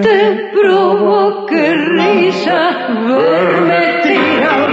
Te 0.00 0.18
provoque 0.52 1.62
risa 1.74 2.60
verme 3.06 3.80
tirar. 4.02 4.72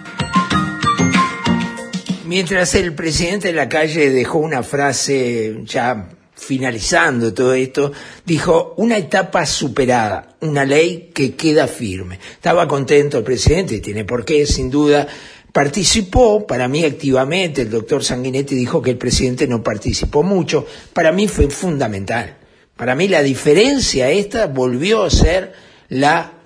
Mientras 2.31 2.75
el 2.75 2.93
presidente 2.93 3.49
de 3.49 3.53
la 3.55 3.67
calle 3.67 4.09
dejó 4.09 4.37
una 4.37 4.63
frase 4.63 5.53
ya 5.65 6.07
finalizando 6.33 7.33
todo 7.33 7.53
esto, 7.53 7.91
dijo 8.25 8.73
una 8.77 8.97
etapa 8.97 9.45
superada, 9.45 10.37
una 10.39 10.63
ley 10.63 11.09
que 11.13 11.35
queda 11.35 11.67
firme. 11.67 12.19
Estaba 12.31 12.69
contento 12.69 13.17
el 13.17 13.25
presidente, 13.25 13.81
tiene 13.81 14.05
por 14.05 14.23
qué, 14.23 14.45
sin 14.45 14.69
duda. 14.69 15.05
Participó, 15.51 16.47
para 16.47 16.69
mí 16.69 16.85
activamente, 16.85 17.63
el 17.63 17.69
doctor 17.69 18.01
Sanguinetti 18.01 18.55
dijo 18.55 18.81
que 18.81 18.91
el 18.91 18.97
presidente 18.97 19.45
no 19.45 19.61
participó 19.61 20.23
mucho, 20.23 20.65
para 20.93 21.11
mí 21.11 21.27
fue 21.27 21.49
fundamental. 21.49 22.37
Para 22.77 22.95
mí 22.95 23.09
la 23.09 23.23
diferencia 23.23 24.09
esta 24.09 24.47
volvió 24.47 25.03
a 25.03 25.09
ser 25.09 25.51
la 25.89 26.40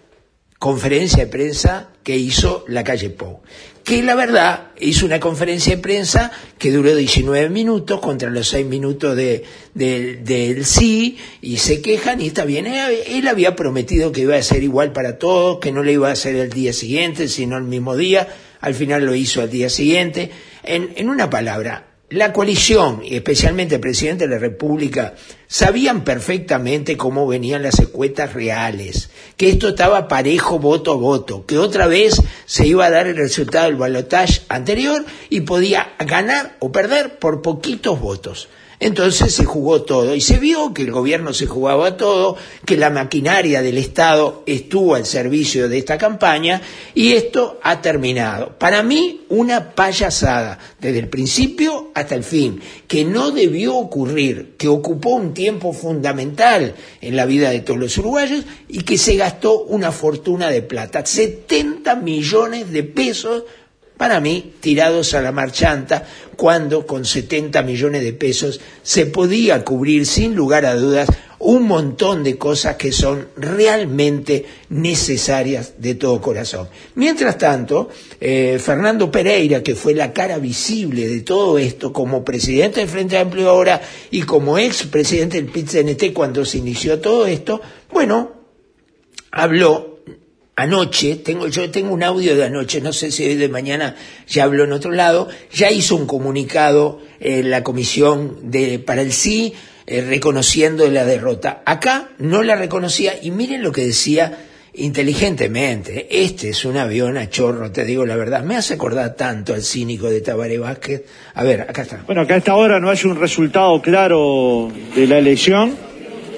conferencia 0.59 1.25
de 1.25 1.31
prensa 1.31 1.89
que 2.03 2.17
hizo 2.17 2.63
la 2.67 2.83
calle 2.83 3.09
Pou. 3.09 3.41
Que 3.83 4.01
la 4.01 4.15
verdad 4.15 4.71
hizo 4.79 5.05
una 5.05 5.19
conferencia 5.19 5.75
de 5.75 5.81
prensa 5.81 6.31
que 6.57 6.71
duró 6.71 6.95
19 6.95 7.49
minutos 7.49 7.99
contra 7.99 8.31
los 8.31 8.47
6 8.49 8.65
minutos 8.65 9.15
de, 9.15 9.43
de- 9.75 10.15
del 10.15 10.65
sí 10.65 11.17
y 11.41 11.57
se 11.57 11.81
quejan 11.81 12.19
y 12.19 12.27
está 12.27 12.45
bien. 12.45 12.65
Él, 12.65 12.95
él 13.07 13.27
había 13.27 13.55
prometido 13.55 14.11
que 14.11 14.21
iba 14.21 14.35
a 14.35 14.41
ser 14.41 14.63
igual 14.63 14.91
para 14.91 15.19
todos, 15.19 15.59
que 15.59 15.71
no 15.71 15.83
le 15.83 15.93
iba 15.93 16.09
a 16.09 16.13
hacer 16.13 16.35
el 16.35 16.49
día 16.49 16.73
siguiente, 16.73 17.27
sino 17.27 17.57
el 17.57 17.63
mismo 17.65 17.95
día. 17.95 18.27
Al 18.59 18.73
final 18.73 19.05
lo 19.05 19.13
hizo 19.13 19.41
al 19.43 19.51
día 19.51 19.69
siguiente. 19.69 20.31
En, 20.63 20.93
en 20.95 21.09
una 21.09 21.29
palabra, 21.29 21.85
la 22.09 22.33
coalición, 22.33 23.01
y 23.03 23.15
especialmente 23.15 23.75
el 23.75 23.81
presidente 23.81 24.27
de 24.27 24.35
la 24.35 24.39
República, 24.39 25.15
sabían 25.47 26.03
perfectamente 26.03 26.97
cómo 26.97 27.27
venían 27.27 27.63
las 27.63 27.79
encuestas 27.79 28.33
reales, 28.33 29.09
que 29.37 29.49
esto 29.49 29.69
estaba 29.69 30.07
parejo 30.07 30.59
voto 30.59 30.91
a 30.91 30.95
voto, 30.95 31.45
que 31.45 31.57
otra 31.57 31.87
vez 31.87 32.21
se 32.45 32.67
iba 32.67 32.85
a 32.85 32.91
dar 32.91 33.07
el 33.07 33.17
resultado 33.17 33.65
del 33.65 33.75
balotaje 33.75 34.41
anterior 34.49 35.03
y 35.29 35.41
podía 35.41 35.93
ganar 35.99 36.57
o 36.59 36.71
perder 36.71 37.17
por 37.17 37.41
poquitos 37.41 37.99
votos. 37.99 38.49
Entonces 38.85 39.33
se 39.33 39.45
jugó 39.45 39.81
todo 39.81 40.13
y 40.13 40.21
se 40.21 40.37
vio 40.37 40.71
que 40.71 40.83
el 40.83 40.91
gobierno 40.91 41.33
se 41.33 41.47
jugaba 41.47 41.97
todo, 41.97 42.37
que 42.67 42.77
la 42.77 42.91
maquinaria 42.91 43.63
del 43.63 43.79
Estado 43.79 44.43
estuvo 44.45 44.93
al 44.93 45.07
servicio 45.07 45.67
de 45.67 45.79
esta 45.79 45.97
campaña 45.97 46.61
y 46.93 47.13
esto 47.13 47.59
ha 47.63 47.81
terminado. 47.81 48.59
Para 48.59 48.83
mí, 48.83 49.21
una 49.29 49.71
payasada, 49.71 50.59
desde 50.79 50.99
el 50.99 51.09
principio 51.09 51.89
hasta 51.95 52.13
el 52.13 52.23
fin, 52.23 52.61
que 52.87 53.03
no 53.03 53.31
debió 53.31 53.75
ocurrir, 53.75 54.53
que 54.55 54.67
ocupó 54.67 55.15
un 55.15 55.33
tiempo 55.33 55.73
fundamental 55.73 56.75
en 57.01 57.15
la 57.15 57.25
vida 57.25 57.49
de 57.49 57.61
todos 57.61 57.79
los 57.79 57.97
uruguayos 57.97 58.45
y 58.67 58.83
que 58.83 58.99
se 58.99 59.15
gastó 59.15 59.63
una 59.63 59.91
fortuna 59.91 60.51
de 60.51 60.61
plata, 60.61 61.03
70 61.03 61.95
millones 61.95 62.71
de 62.71 62.83
pesos 62.83 63.45
para 63.97 64.19
mí, 64.19 64.53
tirados 64.59 65.13
a 65.13 65.21
la 65.21 65.31
marchanta, 65.31 66.05
cuando 66.35 66.85
con 66.85 67.05
70 67.05 67.61
millones 67.61 68.03
de 68.03 68.13
pesos 68.13 68.59
se 68.83 69.05
podía 69.05 69.63
cubrir 69.63 70.05
sin 70.05 70.35
lugar 70.35 70.65
a 70.65 70.75
dudas 70.75 71.07
un 71.39 71.67
montón 71.67 72.23
de 72.23 72.37
cosas 72.37 72.75
que 72.75 72.91
son 72.91 73.27
realmente 73.37 74.45
necesarias 74.69 75.73
de 75.77 75.95
todo 75.95 76.19
corazón. 76.19 76.67
Mientras 76.95 77.37
tanto, 77.37 77.89
eh, 78.19 78.57
Fernando 78.59 79.11
Pereira, 79.11 79.61
que 79.61 79.75
fue 79.75 79.93
la 79.93 80.11
cara 80.11 80.39
visible 80.39 81.07
de 81.07 81.21
todo 81.21 81.57
esto 81.57 81.93
como 81.93 82.23
presidente 82.23 82.79
del 82.79 82.89
Frente 82.89 83.17
Amplio 83.17 83.49
ahora 83.49 83.81
y 84.11 84.23
como 84.23 84.57
ex 84.57 84.83
presidente 84.83 85.41
del 85.41 85.51
PIT-CNT 85.51 86.13
cuando 86.13 86.43
se 86.45 86.57
inició 86.57 86.99
todo 86.99 87.27
esto, 87.27 87.61
bueno, 87.91 88.31
habló 89.31 89.94
anoche, 90.55 91.17
tengo, 91.17 91.47
yo 91.47 91.69
tengo 91.69 91.93
un 91.93 92.03
audio 92.03 92.35
de 92.35 92.45
anoche, 92.45 92.81
no 92.81 92.93
sé 92.93 93.11
si 93.11 93.25
hoy 93.25 93.35
de 93.35 93.49
mañana 93.49 93.95
ya 94.27 94.43
habló 94.43 94.63
en 94.63 94.71
otro 94.71 94.91
lado, 94.91 95.27
ya 95.53 95.71
hizo 95.71 95.95
un 95.95 96.07
comunicado 96.07 97.01
en 97.19 97.49
la 97.49 97.63
comisión 97.63 98.51
de, 98.51 98.79
para 98.79 99.01
el 99.01 99.11
sí, 99.11 99.53
eh, 99.87 100.01
reconociendo 100.01 100.89
la 100.89 101.05
derrota. 101.05 101.61
Acá 101.65 102.09
no 102.17 102.41
la 102.41 102.55
reconocía 102.55 103.13
y 103.21 103.31
miren 103.31 103.61
lo 103.61 103.71
que 103.71 103.85
decía 103.85 104.45
inteligentemente. 104.73 106.07
Este 106.09 106.49
es 106.49 106.65
un 106.65 106.77
avión 106.77 107.17
a 107.17 107.29
chorro, 107.29 107.71
te 107.71 107.85
digo 107.85 108.05
la 108.05 108.15
verdad. 108.15 108.43
Me 108.43 108.55
hace 108.55 108.73
acordar 108.73 109.15
tanto 109.15 109.53
al 109.53 109.61
cínico 109.61 110.09
de 110.09 110.21
Tabaré 110.21 110.57
Vázquez. 110.57 111.03
A 111.33 111.43
ver, 111.43 111.61
acá 111.61 111.83
está. 111.83 112.03
Bueno, 112.05 112.25
que 112.25 112.33
a 112.33 112.37
esta 112.37 112.55
hora 112.55 112.79
no 112.79 112.89
haya 112.89 113.09
un 113.09 113.19
resultado 113.19 113.81
claro 113.81 114.71
de 114.95 115.07
la 115.07 115.17
elección, 115.17 115.75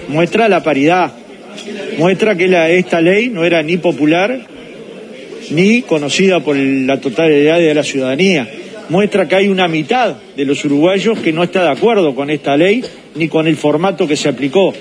muestra 0.08 0.50
la 0.50 0.64
paridad, 0.64 1.14
muestra 1.98 2.36
que 2.36 2.78
esta 2.78 3.02
ley 3.02 3.30
no 3.30 3.44
era 3.44 3.62
ni 3.64 3.78
popular 3.78 4.48
ni 5.52 5.82
conocida 5.82 6.40
por 6.42 6.56
la 6.56 7.00
totalidad 7.00 7.58
de 7.60 7.74
la 7.74 7.84
ciudadanía. 7.84 8.48
Muestra 8.90 9.28
que 9.28 9.36
hay 9.36 9.48
una 9.48 9.68
mitad 9.68 10.16
de 10.36 10.46
los 10.46 10.64
uruguayos 10.64 11.20
que 11.20 11.34
no 11.34 11.44
está 11.44 11.64
de 11.64 11.72
acuerdo 11.72 12.16
con 12.16 12.30
esta 12.30 12.56
ley 12.56 12.84
ni 13.16 13.28
con 13.28 13.48
el 13.48 13.58
formato 13.58 14.08
que 14.08 14.16
se 14.16 14.30
aplicó. 14.30 14.74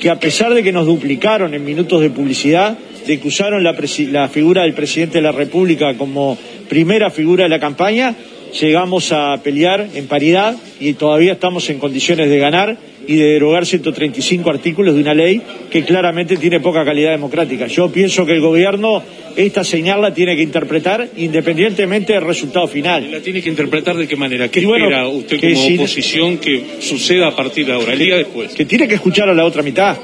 Que 0.00 0.10
a 0.10 0.18
pesar 0.18 0.52
de 0.52 0.62
que 0.62 0.72
nos 0.72 0.86
duplicaron 0.86 1.54
en 1.54 1.64
minutos 1.64 2.00
de 2.00 2.10
publicidad, 2.10 2.76
de 3.06 3.20
que 3.20 3.28
usaron 3.28 3.64
la, 3.64 3.74
la 4.10 4.28
figura 4.28 4.62
del 4.62 4.74
presidente 4.74 5.18
de 5.18 5.22
la 5.22 5.32
República 5.32 5.94
como 5.94 6.36
primera 6.68 7.10
figura 7.10 7.44
de 7.44 7.50
la 7.50 7.60
campaña, 7.60 8.14
llegamos 8.60 9.12
a 9.12 9.36
pelear 9.42 9.88
en 9.94 10.06
paridad 10.06 10.56
y 10.78 10.94
todavía 10.94 11.32
estamos 11.32 11.68
en 11.70 11.78
condiciones 11.78 12.28
de 12.28 12.38
ganar 12.38 12.76
y 13.06 13.16
de 13.16 13.24
derogar 13.32 13.66
135 13.66 14.48
artículos 14.50 14.94
de 14.94 15.00
una 15.00 15.14
ley 15.14 15.40
que 15.70 15.82
claramente 15.84 16.36
tiene 16.36 16.60
poca 16.60 16.84
calidad 16.84 17.10
democrática. 17.10 17.66
Yo 17.66 17.90
pienso 17.90 18.24
que 18.24 18.32
el 18.32 18.40
gobierno 18.40 19.02
esta 19.36 19.64
señal 19.64 20.00
la 20.00 20.14
tiene 20.14 20.36
que 20.36 20.42
interpretar 20.42 21.08
independientemente 21.16 22.12
del 22.12 22.22
resultado 22.22 22.66
final. 22.68 23.10
¿La 23.10 23.20
tiene 23.20 23.42
que 23.42 23.48
interpretar 23.50 23.96
de 23.96 24.06
qué 24.06 24.16
manera? 24.16 24.48
¿Qué 24.48 24.64
bueno, 24.64 24.84
espera 24.86 25.08
usted 25.08 25.40
que 25.40 25.52
como 25.54 25.66
si- 25.66 25.74
oposición 25.74 26.38
que 26.38 26.64
suceda 26.80 27.28
a 27.28 27.36
partir 27.36 27.66
de 27.66 27.72
ahora, 27.72 27.92
el 27.92 27.98
día 27.98 28.16
después? 28.16 28.52
que 28.54 28.64
tiene 28.64 28.86
que 28.88 28.94
escuchar 28.94 29.28
a 29.28 29.34
la 29.34 29.44
otra 29.44 29.62
mitad. 29.62 29.96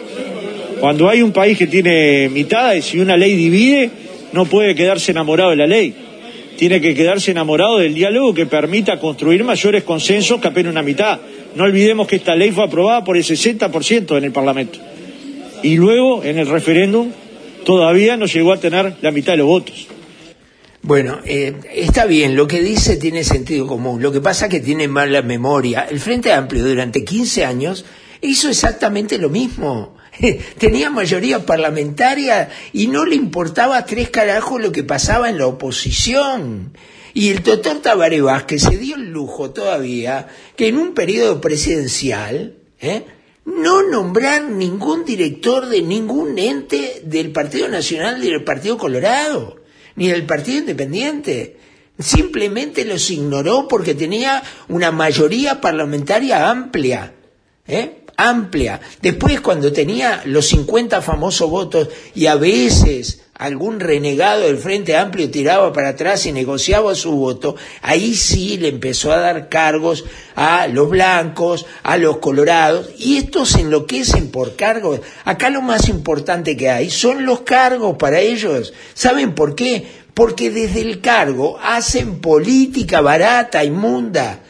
Cuando 0.80 1.08
hay 1.08 1.22
un 1.22 1.30
país 1.32 1.58
que 1.58 1.66
tiene 1.66 2.28
mitades 2.30 2.94
y 2.94 2.98
una 3.00 3.16
ley 3.16 3.34
divide, 3.36 3.90
no 4.32 4.46
puede 4.46 4.74
quedarse 4.74 5.10
enamorado 5.12 5.50
de 5.50 5.56
la 5.56 5.66
ley. 5.66 5.94
Tiene 6.56 6.80
que 6.80 6.94
quedarse 6.94 7.30
enamorado 7.30 7.78
del 7.78 7.94
diálogo 7.94 8.34
que 8.34 8.46
permita 8.46 8.98
construir 8.98 9.44
mayores 9.44 9.82
consensos 9.82 10.40
que 10.40 10.48
apenas 10.48 10.72
una 10.72 10.82
mitad. 10.82 11.18
No 11.54 11.64
olvidemos 11.64 12.06
que 12.06 12.16
esta 12.16 12.34
ley 12.34 12.52
fue 12.52 12.64
aprobada 12.64 13.04
por 13.04 13.16
el 13.16 13.24
60% 13.24 14.16
en 14.16 14.24
el 14.24 14.32
Parlamento. 14.32 14.78
Y 15.62 15.76
luego, 15.76 16.22
en 16.24 16.38
el 16.38 16.46
referéndum, 16.46 17.10
todavía 17.64 18.16
no 18.16 18.26
llegó 18.26 18.52
a 18.52 18.60
tener 18.60 18.96
la 19.02 19.10
mitad 19.10 19.32
de 19.32 19.38
los 19.38 19.46
votos. 19.46 19.86
Bueno, 20.82 21.18
eh, 21.26 21.54
está 21.74 22.06
bien, 22.06 22.36
lo 22.36 22.46
que 22.46 22.62
dice 22.62 22.96
tiene 22.96 23.22
sentido 23.22 23.66
común. 23.66 24.00
Lo 24.00 24.12
que 24.12 24.22
pasa 24.22 24.46
es 24.46 24.50
que 24.50 24.60
tiene 24.60 24.88
mala 24.88 25.20
memoria. 25.20 25.86
El 25.90 26.00
Frente 26.00 26.32
Amplio 26.32 26.64
durante 26.64 27.04
15 27.04 27.44
años 27.44 27.84
hizo 28.22 28.48
exactamente 28.48 29.18
lo 29.18 29.28
mismo. 29.28 29.96
Tenía 30.58 30.88
mayoría 30.88 31.44
parlamentaria 31.44 32.48
y 32.72 32.86
no 32.86 33.04
le 33.04 33.14
importaba 33.14 33.84
tres 33.84 34.08
carajos 34.08 34.60
lo 34.60 34.72
que 34.72 34.82
pasaba 34.82 35.28
en 35.28 35.36
la 35.36 35.46
oposición. 35.46 36.72
Y 37.14 37.31
el 37.31 37.42
doctor 37.42 37.81
Tabaré 37.81 38.20
Vázquez 38.20 38.62
se 38.62 38.77
dio 38.77 38.96
el 38.96 39.11
lujo 39.11 39.51
todavía 39.51 40.29
que 40.57 40.68
en 40.68 40.77
un 40.77 40.94
periodo 40.94 41.40
presidencial, 41.40 42.57
¿eh? 42.81 43.05
no 43.44 43.83
nombrar 43.83 44.44
ningún 44.44 45.05
director 45.05 45.66
de 45.66 45.83
ningún 45.83 46.38
ente 46.38 47.03
del 47.05 47.33
Partido 47.33 47.68
Nacional 47.68 48.20
ni 48.20 48.31
del 48.31 48.44
Partido 48.44 48.79
Colorado, 48.79 49.57
ni 49.96 50.09
del 50.09 50.25
Partido 50.27 50.59
Independiente. 50.59 51.57
Simplemente 51.99 52.85
los 52.85 53.11
ignoró 53.11 53.68
porque 53.68 53.94
tenía 53.94 54.42
una 54.68 54.90
mayoría 54.90 55.61
parlamentaria 55.61 56.49
amplia. 56.49 57.14
¿eh? 57.66 57.99
Amplia. 58.28 58.80
Después, 59.00 59.40
cuando 59.40 59.72
tenía 59.72 60.22
los 60.24 60.46
50 60.48 61.00
famosos 61.00 61.48
votos 61.48 61.88
y 62.14 62.26
a 62.26 62.35
veces 62.37 63.22
algún 63.40 63.80
renegado 63.80 64.42
del 64.42 64.59
Frente 64.59 64.98
Amplio 64.98 65.30
tiraba 65.30 65.72
para 65.72 65.88
atrás 65.88 66.26
y 66.26 66.33
negociaba 66.33 66.94
su 66.94 67.12
voto, 67.12 67.56
ahí 67.80 68.14
sí 68.14 68.59
le 68.59 68.68
empezó 68.68 69.12
a 69.12 69.20
dar 69.20 69.48
cargos 69.48 70.04
a 70.37 70.66
los 70.66 70.90
blancos, 70.90 71.64
a 71.83 71.96
los 71.96 72.18
colorados, 72.18 72.90
y 72.98 73.16
estos 73.16 73.54
enloquecen 73.54 74.30
por 74.30 74.56
cargos. 74.56 75.00
Acá 75.24 75.48
lo 75.48 75.62
más 75.62 75.88
importante 75.88 76.54
que 76.54 76.68
hay 76.68 76.90
son 76.90 77.24
los 77.24 77.40
cargos 77.40 77.96
para 77.96 78.20
ellos. 78.20 78.74
¿Saben 78.92 79.35
por 79.35 79.54
qué? 79.54 79.87
Porque 80.12 80.50
desde 80.50 80.83
el 80.83 81.00
cargo 81.00 81.59
hacen 81.62 82.20
política 82.20 83.00
barata, 83.00 83.64
inmunda. 83.64 84.40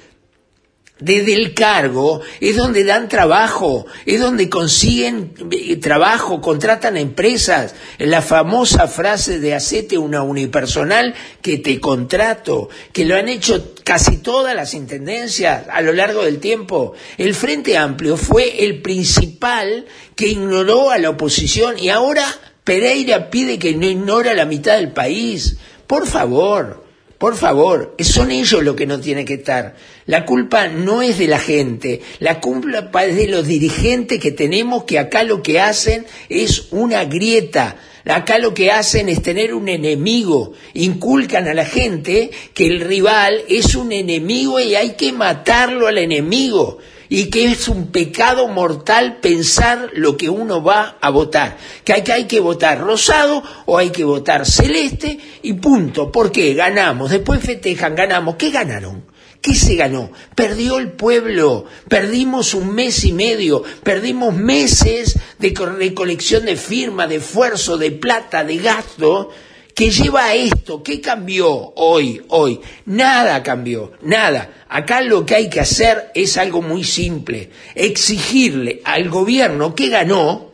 Desde 1.01 1.33
el 1.33 1.55
cargo 1.55 2.21
es 2.41 2.57
donde 2.57 2.85
dan 2.85 3.09
trabajo, 3.09 3.87
es 4.05 4.21
donde 4.21 4.51
consiguen 4.51 5.33
eh, 5.51 5.77
trabajo, 5.77 6.43
contratan 6.43 6.99
empresas. 6.99 7.75
La 7.99 8.21
famosa 8.21 8.87
frase 8.87 9.41
de 9.41 9.55
hacete 9.55 9.97
una 9.97 10.23
unipersonal 10.23 11.15
que 11.41 11.57
te 11.57 11.81
contrato, 11.81 12.69
que 12.93 13.07
lo 13.07 13.17
han 13.17 13.29
hecho 13.31 13.75
casi 13.83 14.19
todas 14.19 14.55
las 14.55 14.75
intendencias 14.75 15.67
a 15.71 15.81
lo 15.81 15.95
largo 15.95 16.23
del 16.23 16.39
tiempo. 16.39 16.93
El 17.17 17.35
Frente 17.35 17.79
Amplio 17.79 18.19
fue 18.19 18.65
el 18.65 18.83
principal 18.83 19.87
que 20.15 20.29
ignoró 20.29 20.91
a 20.91 20.99
la 20.99 21.11
oposición 21.11 21.79
y 21.79 21.89
ahora 21.89 22.27
Pereira 22.63 23.31
pide 23.31 23.59
que 23.59 23.75
no 23.75 23.87
ignora 23.87 24.35
la 24.35 24.45
mitad 24.45 24.77
del 24.77 24.93
país. 24.93 25.57
Por 25.87 26.07
favor. 26.07 26.91
Por 27.21 27.37
favor, 27.37 27.95
son 27.99 28.31
ellos 28.31 28.63
los 28.63 28.75
que 28.75 28.87
no 28.87 28.99
tienen 28.99 29.27
que 29.27 29.35
estar. 29.35 29.77
La 30.11 30.27
culpa 30.27 30.67
no 30.67 31.03
es 31.03 31.19
de 31.19 31.29
la 31.29 31.39
gente, 31.39 32.01
la 32.19 32.41
culpa 32.41 33.05
es 33.05 33.15
de 33.15 33.29
los 33.29 33.47
dirigentes 33.47 34.19
que 34.19 34.33
tenemos 34.33 34.83
que 34.83 34.99
acá 34.99 35.23
lo 35.23 35.41
que 35.41 35.61
hacen 35.61 36.05
es 36.29 36.67
una 36.73 37.05
grieta. 37.05 37.77
Acá 38.05 38.39
lo 38.39 38.53
que 38.53 38.73
hacen 38.73 39.09
es 39.09 39.23
tener 39.23 39.55
un 39.55 39.69
enemigo, 39.69 40.55
inculcan 40.75 41.47
a 41.47 41.55
la 41.55 41.65
gente 41.65 42.33
que 42.55 42.67
el 42.67 42.81
rival 42.81 43.45
es 43.49 43.77
un 43.77 43.93
enemigo 43.93 44.59
y 44.59 44.75
hay 44.75 44.95
que 44.95 45.13
matarlo 45.13 45.87
al 45.87 45.99
enemigo 45.99 46.79
y 47.09 47.31
que 47.31 47.45
es 47.45 47.69
un 47.69 47.93
pecado 47.93 48.49
mortal 48.49 49.19
pensar 49.21 49.91
lo 49.93 50.17
que 50.17 50.29
uno 50.29 50.61
va 50.61 50.99
a 51.01 51.11
votar, 51.11 51.57
que 51.85 51.93
hay, 51.93 52.03
que 52.03 52.13
hay 52.13 52.25
que 52.25 52.41
votar 52.41 52.81
rosado 52.81 53.45
o 53.67 53.79
hay 53.79 53.91
que 53.91 54.03
votar 54.03 54.45
celeste 54.45 55.21
y 55.43 55.53
punto. 55.53 56.11
¿Por 56.11 56.33
qué? 56.33 56.55
Ganamos, 56.55 57.13
después 57.13 57.39
festejan, 57.41 57.95
ganamos. 57.95 58.35
¿Qué 58.35 58.51
ganaron? 58.51 59.10
¿Qué 59.41 59.55
se 59.55 59.75
ganó? 59.75 60.13
Perdió 60.35 60.79
el 60.79 60.93
pueblo, 60.93 61.65
perdimos 61.89 62.53
un 62.53 62.75
mes 62.75 63.05
y 63.05 63.13
medio, 63.13 63.63
perdimos 63.83 64.35
meses 64.35 65.19
de 65.39 65.55
recolección 65.79 66.45
de 66.45 66.57
firma, 66.57 67.07
de 67.07 67.17
esfuerzo, 67.17 67.79
de 67.79 67.91
plata, 67.91 68.45
de 68.45 68.59
gasto, 68.59 69.31
que 69.75 69.91
lleva 69.91 70.27
a 70.27 70.35
esto. 70.35 70.83
¿Qué 70.83 71.01
cambió 71.01 71.49
hoy, 71.77 72.23
hoy? 72.29 72.61
Nada 72.85 73.43
cambió, 73.43 73.93
nada. 74.03 74.65
Acá 74.69 75.01
lo 75.01 75.25
que 75.25 75.37
hay 75.37 75.49
que 75.49 75.61
hacer 75.61 76.11
es 76.15 76.37
algo 76.37 76.61
muy 76.61 76.85
simple, 76.85 77.49
exigirle 77.75 78.83
al 78.85 79.09
gobierno 79.09 79.75
que 79.75 79.89
ganó, 79.89 80.50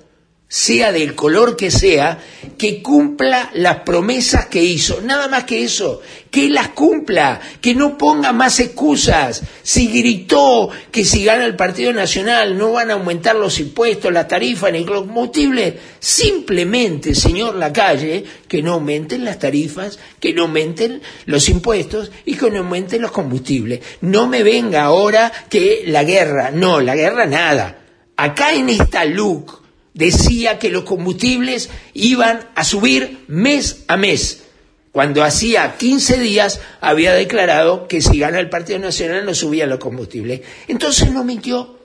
sea 0.48 0.92
del 0.92 1.16
color 1.16 1.56
que 1.56 1.72
sea, 1.72 2.22
que 2.56 2.80
cumpla 2.80 3.50
las 3.54 3.80
promesas 3.80 4.46
que 4.46 4.62
hizo. 4.62 5.00
Nada 5.00 5.26
más 5.26 5.42
que 5.42 5.64
eso, 5.64 6.00
que 6.30 6.48
las 6.48 6.68
cumpla, 6.68 7.40
que 7.61 7.74
no 7.74 7.98
ponga 7.98 8.32
más 8.32 8.61
excusas. 8.61 9.42
Si 9.64 9.88
gritó 9.88 10.70
que 10.92 11.04
si 11.04 11.24
gana 11.24 11.44
el 11.44 11.56
Partido 11.56 11.92
Nacional 11.92 12.56
no 12.56 12.72
van 12.72 12.90
a 12.90 12.94
aumentar 12.94 13.35
los 13.35 13.59
impuestos, 13.59 14.12
las 14.12 14.28
tarifas 14.28 14.72
ni 14.72 14.85
los 14.85 15.00
combustibles, 15.00 15.74
simplemente, 15.98 17.16
señor 17.16 17.56
Lacalle, 17.56 18.24
que 18.46 18.62
no 18.62 18.74
aumenten 18.74 19.24
las 19.24 19.40
tarifas, 19.40 19.98
que 20.20 20.32
no 20.32 20.42
aumenten 20.42 21.02
los 21.24 21.48
impuestos 21.48 22.12
y 22.24 22.35
que 22.35 22.50
no 22.52 22.59
aumenten 22.59 23.02
los 23.02 23.11
combustibles. 23.11 23.80
No 24.00 24.28
me 24.28 24.44
venga 24.44 24.85
ahora 24.85 25.32
que 25.50 25.82
la 25.87 26.04
guerra, 26.04 26.52
no, 26.52 26.80
la 26.80 26.94
guerra 26.94 27.26
nada. 27.26 27.82
Acá 28.16 28.54
en 28.54 28.70
esta 28.70 29.04
LUC, 29.04 29.65
decía 29.96 30.59
que 30.59 30.70
los 30.70 30.85
combustibles 30.85 31.70
iban 31.94 32.48
a 32.54 32.62
subir 32.62 33.24
mes 33.26 33.85
a 33.88 33.96
mes, 33.96 34.44
cuando 34.92 35.24
hacía 35.24 35.76
15 35.76 36.18
días 36.20 36.61
había 36.80 37.12
declarado 37.12 37.87
que 37.88 38.00
si 38.00 38.18
gana 38.18 38.38
el 38.38 38.48
Partido 38.48 38.78
Nacional 38.78 39.26
no 39.26 39.35
subían 39.35 39.68
los 39.68 39.78
combustibles. 39.78 40.40
Entonces 40.68 41.11
no 41.11 41.22
mintió, 41.22 41.78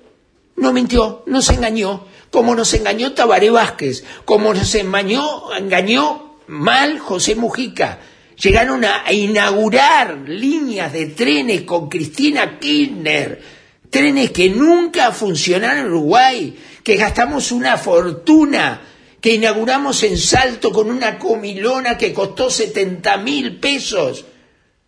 no 0.55 0.71
mintió, 0.71 1.23
nos 1.25 1.49
engañó, 1.49 2.05
como 2.29 2.55
nos 2.55 2.73
engañó 2.73 3.11
Tabaré 3.11 3.49
Vázquez, 3.49 4.05
como 4.23 4.53
nos 4.53 4.73
engañó, 4.75 5.53
engañó 5.53 6.37
mal 6.47 6.99
José 6.99 7.35
Mujica. 7.35 7.99
Llegaron 8.41 8.85
a 8.85 9.11
inaugurar 9.11 10.17
líneas 10.27 10.93
de 10.93 11.07
trenes 11.07 11.63
con 11.63 11.89
Cristina 11.89 12.59
Kirchner, 12.59 13.41
trenes 13.89 14.31
que 14.31 14.49
nunca 14.49 15.11
funcionaron 15.11 15.79
en 15.79 15.85
Uruguay, 15.87 16.57
que 16.83 16.95
gastamos 16.95 17.51
una 17.51 17.77
fortuna, 17.77 18.81
que 19.19 19.33
inauguramos 19.33 20.01
en 20.03 20.17
Salto 20.17 20.71
con 20.71 20.89
una 20.89 21.19
comilona 21.19 21.97
que 21.97 22.13
costó 22.13 22.49
70 22.49 23.17
mil 23.17 23.59
pesos. 23.59 24.25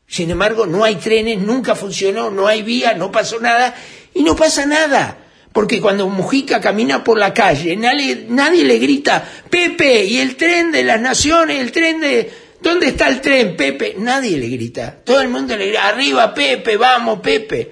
Sin 0.08 0.32
embargo, 0.32 0.65
no 0.65 0.84
hay 0.84 0.95
trenes, 0.95 1.39
nunca 1.39 1.75
funcionó, 1.75 2.29
no 2.32 2.47
hay 2.47 2.63
vía, 2.63 2.93
no 2.93 3.12
pasó 3.12 3.39
nada 3.39 3.75
y 4.13 4.23
no 4.23 4.36
pasa 4.36 4.65
nada. 4.65 5.19
Porque 5.51 5.79
cuando 5.79 6.10
Mujica 6.10 6.60
camina 6.60 7.03
por 7.03 7.19
la 7.19 7.32
calle, 7.34 7.75
nadie, 7.75 8.25
nadie 8.27 8.63
le 8.63 8.79
grita, 8.79 9.23
Pepe, 9.49 10.03
y 10.03 10.17
el 10.17 10.36
tren 10.36 10.71
de 10.71 10.84
las 10.84 10.99
naciones, 10.99 11.60
el 11.60 11.71
tren 11.71 11.99
de... 11.99 12.43
¿Dónde 12.60 12.88
está 12.88 13.10
el 13.10 13.19
tren, 13.19 13.58
Pepe? 13.58 13.95
Nadie 13.99 14.38
le 14.38 14.47
grita. 14.47 14.97
Todo 15.03 15.19
el 15.19 15.27
mundo 15.27 15.56
le 15.56 15.67
grita, 15.67 15.89
arriba, 15.89 16.34
Pepe, 16.34 16.77
vamos, 16.77 17.19
Pepe. 17.19 17.71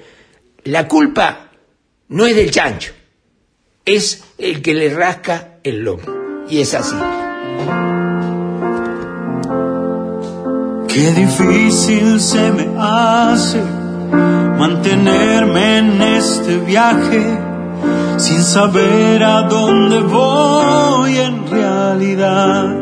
La 0.66 0.88
culpa 0.88 1.50
no 2.10 2.28
es 2.28 2.36
del 2.36 2.52
chancho 2.52 3.01
es 3.86 4.24
el 4.38 4.62
que 4.62 4.74
le 4.74 4.94
rasca 4.94 5.56
el 5.64 5.84
lomo. 5.84 6.04
Y 6.50 6.62
es 6.62 6.74
así. 6.74 6.96
Qué 10.88 11.12
difícil 11.14 12.20
se 12.20 12.52
me 12.52 12.68
hace 12.78 13.62
mantenerme 14.58 15.78
en 15.78 16.02
este 16.02 16.58
viaje 16.58 17.40
sin 18.18 18.44
saber 18.44 19.24
a 19.24 19.44
dónde 19.44 20.02
voy 20.02 21.18
en 21.18 21.48
realidad. 21.50 22.76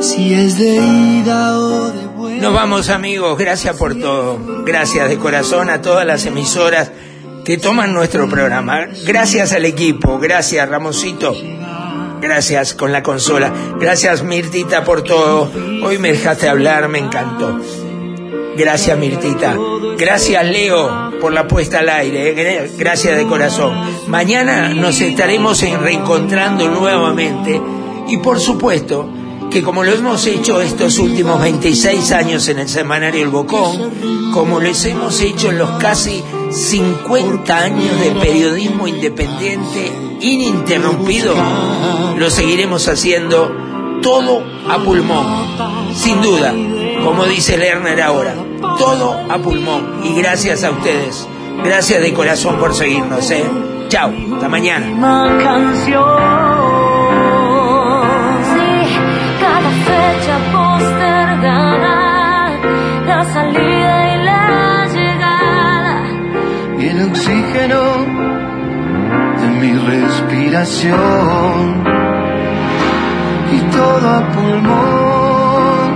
Si 0.00 0.34
es 0.34 0.58
de 0.58 0.76
ida 0.76 1.58
o 1.58 1.90
de 1.90 2.06
vuelta. 2.06 2.42
Nos 2.42 2.54
vamos 2.54 2.90
amigos, 2.90 3.38
gracias 3.38 3.74
por 3.76 3.98
todo. 3.98 4.38
Gracias 4.64 5.08
de 5.08 5.16
corazón 5.16 5.70
a 5.70 5.80
todas 5.80 6.06
las 6.06 6.26
emisoras 6.26 6.92
que 7.46 7.58
toman 7.58 7.92
nuestro 7.92 8.28
programa. 8.28 8.88
Gracias 9.04 9.52
al 9.52 9.64
equipo, 9.66 10.18
gracias 10.18 10.68
Ramoncito, 10.68 11.32
gracias 12.20 12.74
con 12.74 12.90
la 12.90 13.04
consola, 13.04 13.52
gracias 13.78 14.24
Mirtita 14.24 14.82
por 14.82 15.02
todo. 15.02 15.48
Hoy 15.84 15.98
me 15.98 16.10
dejaste 16.10 16.48
hablar, 16.48 16.88
me 16.88 16.98
encantó. 16.98 17.60
Gracias 18.56 18.98
Mirtita, 18.98 19.56
gracias 19.96 20.44
Leo 20.44 21.12
por 21.20 21.32
la 21.32 21.46
puesta 21.46 21.78
al 21.78 21.88
aire, 21.88 22.30
eh. 22.30 22.72
gracias 22.76 23.16
de 23.16 23.26
corazón. 23.26 23.74
Mañana 24.08 24.70
nos 24.70 25.00
estaremos 25.00 25.60
reencontrando 25.60 26.68
nuevamente 26.68 27.62
y 28.08 28.16
por 28.16 28.40
supuesto 28.40 29.08
que 29.52 29.62
como 29.62 29.84
lo 29.84 29.92
hemos 29.92 30.26
hecho 30.26 30.60
estos 30.60 30.98
últimos 30.98 31.40
26 31.40 32.10
años 32.10 32.48
en 32.48 32.58
el 32.58 32.68
semanario 32.68 33.22
El 33.22 33.30
Bocón, 33.30 34.32
como 34.32 34.58
lo 34.58 34.68
hemos 34.68 35.20
hecho 35.20 35.50
en 35.50 35.58
los 35.58 35.70
casi 35.78 36.24
50 36.56 37.54
años 37.54 38.00
de 38.00 38.12
periodismo 38.12 38.88
independiente 38.88 39.92
ininterrumpido, 40.20 41.34
lo 42.16 42.30
seguiremos 42.30 42.88
haciendo 42.88 43.54
todo 44.02 44.42
a 44.68 44.78
pulmón, 44.78 45.26
sin 45.94 46.22
duda, 46.22 46.54
como 47.04 47.26
dice 47.26 47.58
Lerner 47.58 48.00
ahora, 48.00 48.34
todo 48.78 49.20
a 49.28 49.36
pulmón 49.38 50.00
y 50.02 50.14
gracias 50.14 50.64
a 50.64 50.70
ustedes, 50.70 51.28
gracias 51.62 52.00
de 52.00 52.14
corazón 52.14 52.58
por 52.58 52.74
seguirnos, 52.74 53.30
¿eh? 53.30 53.44
Chao, 53.88 54.10
hasta 54.34 54.48
mañana. 54.48 54.86
Oxígeno 67.16 67.82
de 69.40 69.48
mi 69.60 69.72
respiración 69.72 71.84
y 73.52 73.58
todo 73.74 74.06
a 74.08 74.20
pulmón, 74.32 75.88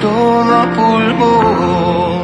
todo 0.00 0.54
pulmón. 0.76 2.22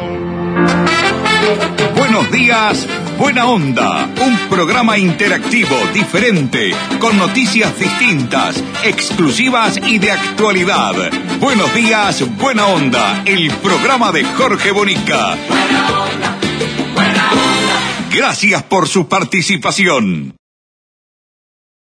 Buenos 1.95 2.31
días, 2.31 2.87
buena 3.19 3.45
onda. 3.45 4.09
Un 4.25 4.35
programa 4.49 4.97
interactivo, 4.97 5.75
diferente, 5.93 6.73
con 6.99 7.19
noticias 7.19 7.77
distintas, 7.77 8.63
exclusivas 8.83 9.77
y 9.77 9.99
de 9.99 10.11
actualidad. 10.11 10.95
Buenos 11.39 11.71
días, 11.75 12.25
buena 12.37 12.65
onda. 12.65 13.21
El 13.25 13.51
programa 13.51 14.11
de 14.11 14.23
Jorge 14.23 14.71
Bonica. 14.71 15.37
Gracias 18.13 18.63
por 18.63 18.87
su 18.87 19.07
participación. 19.07 20.35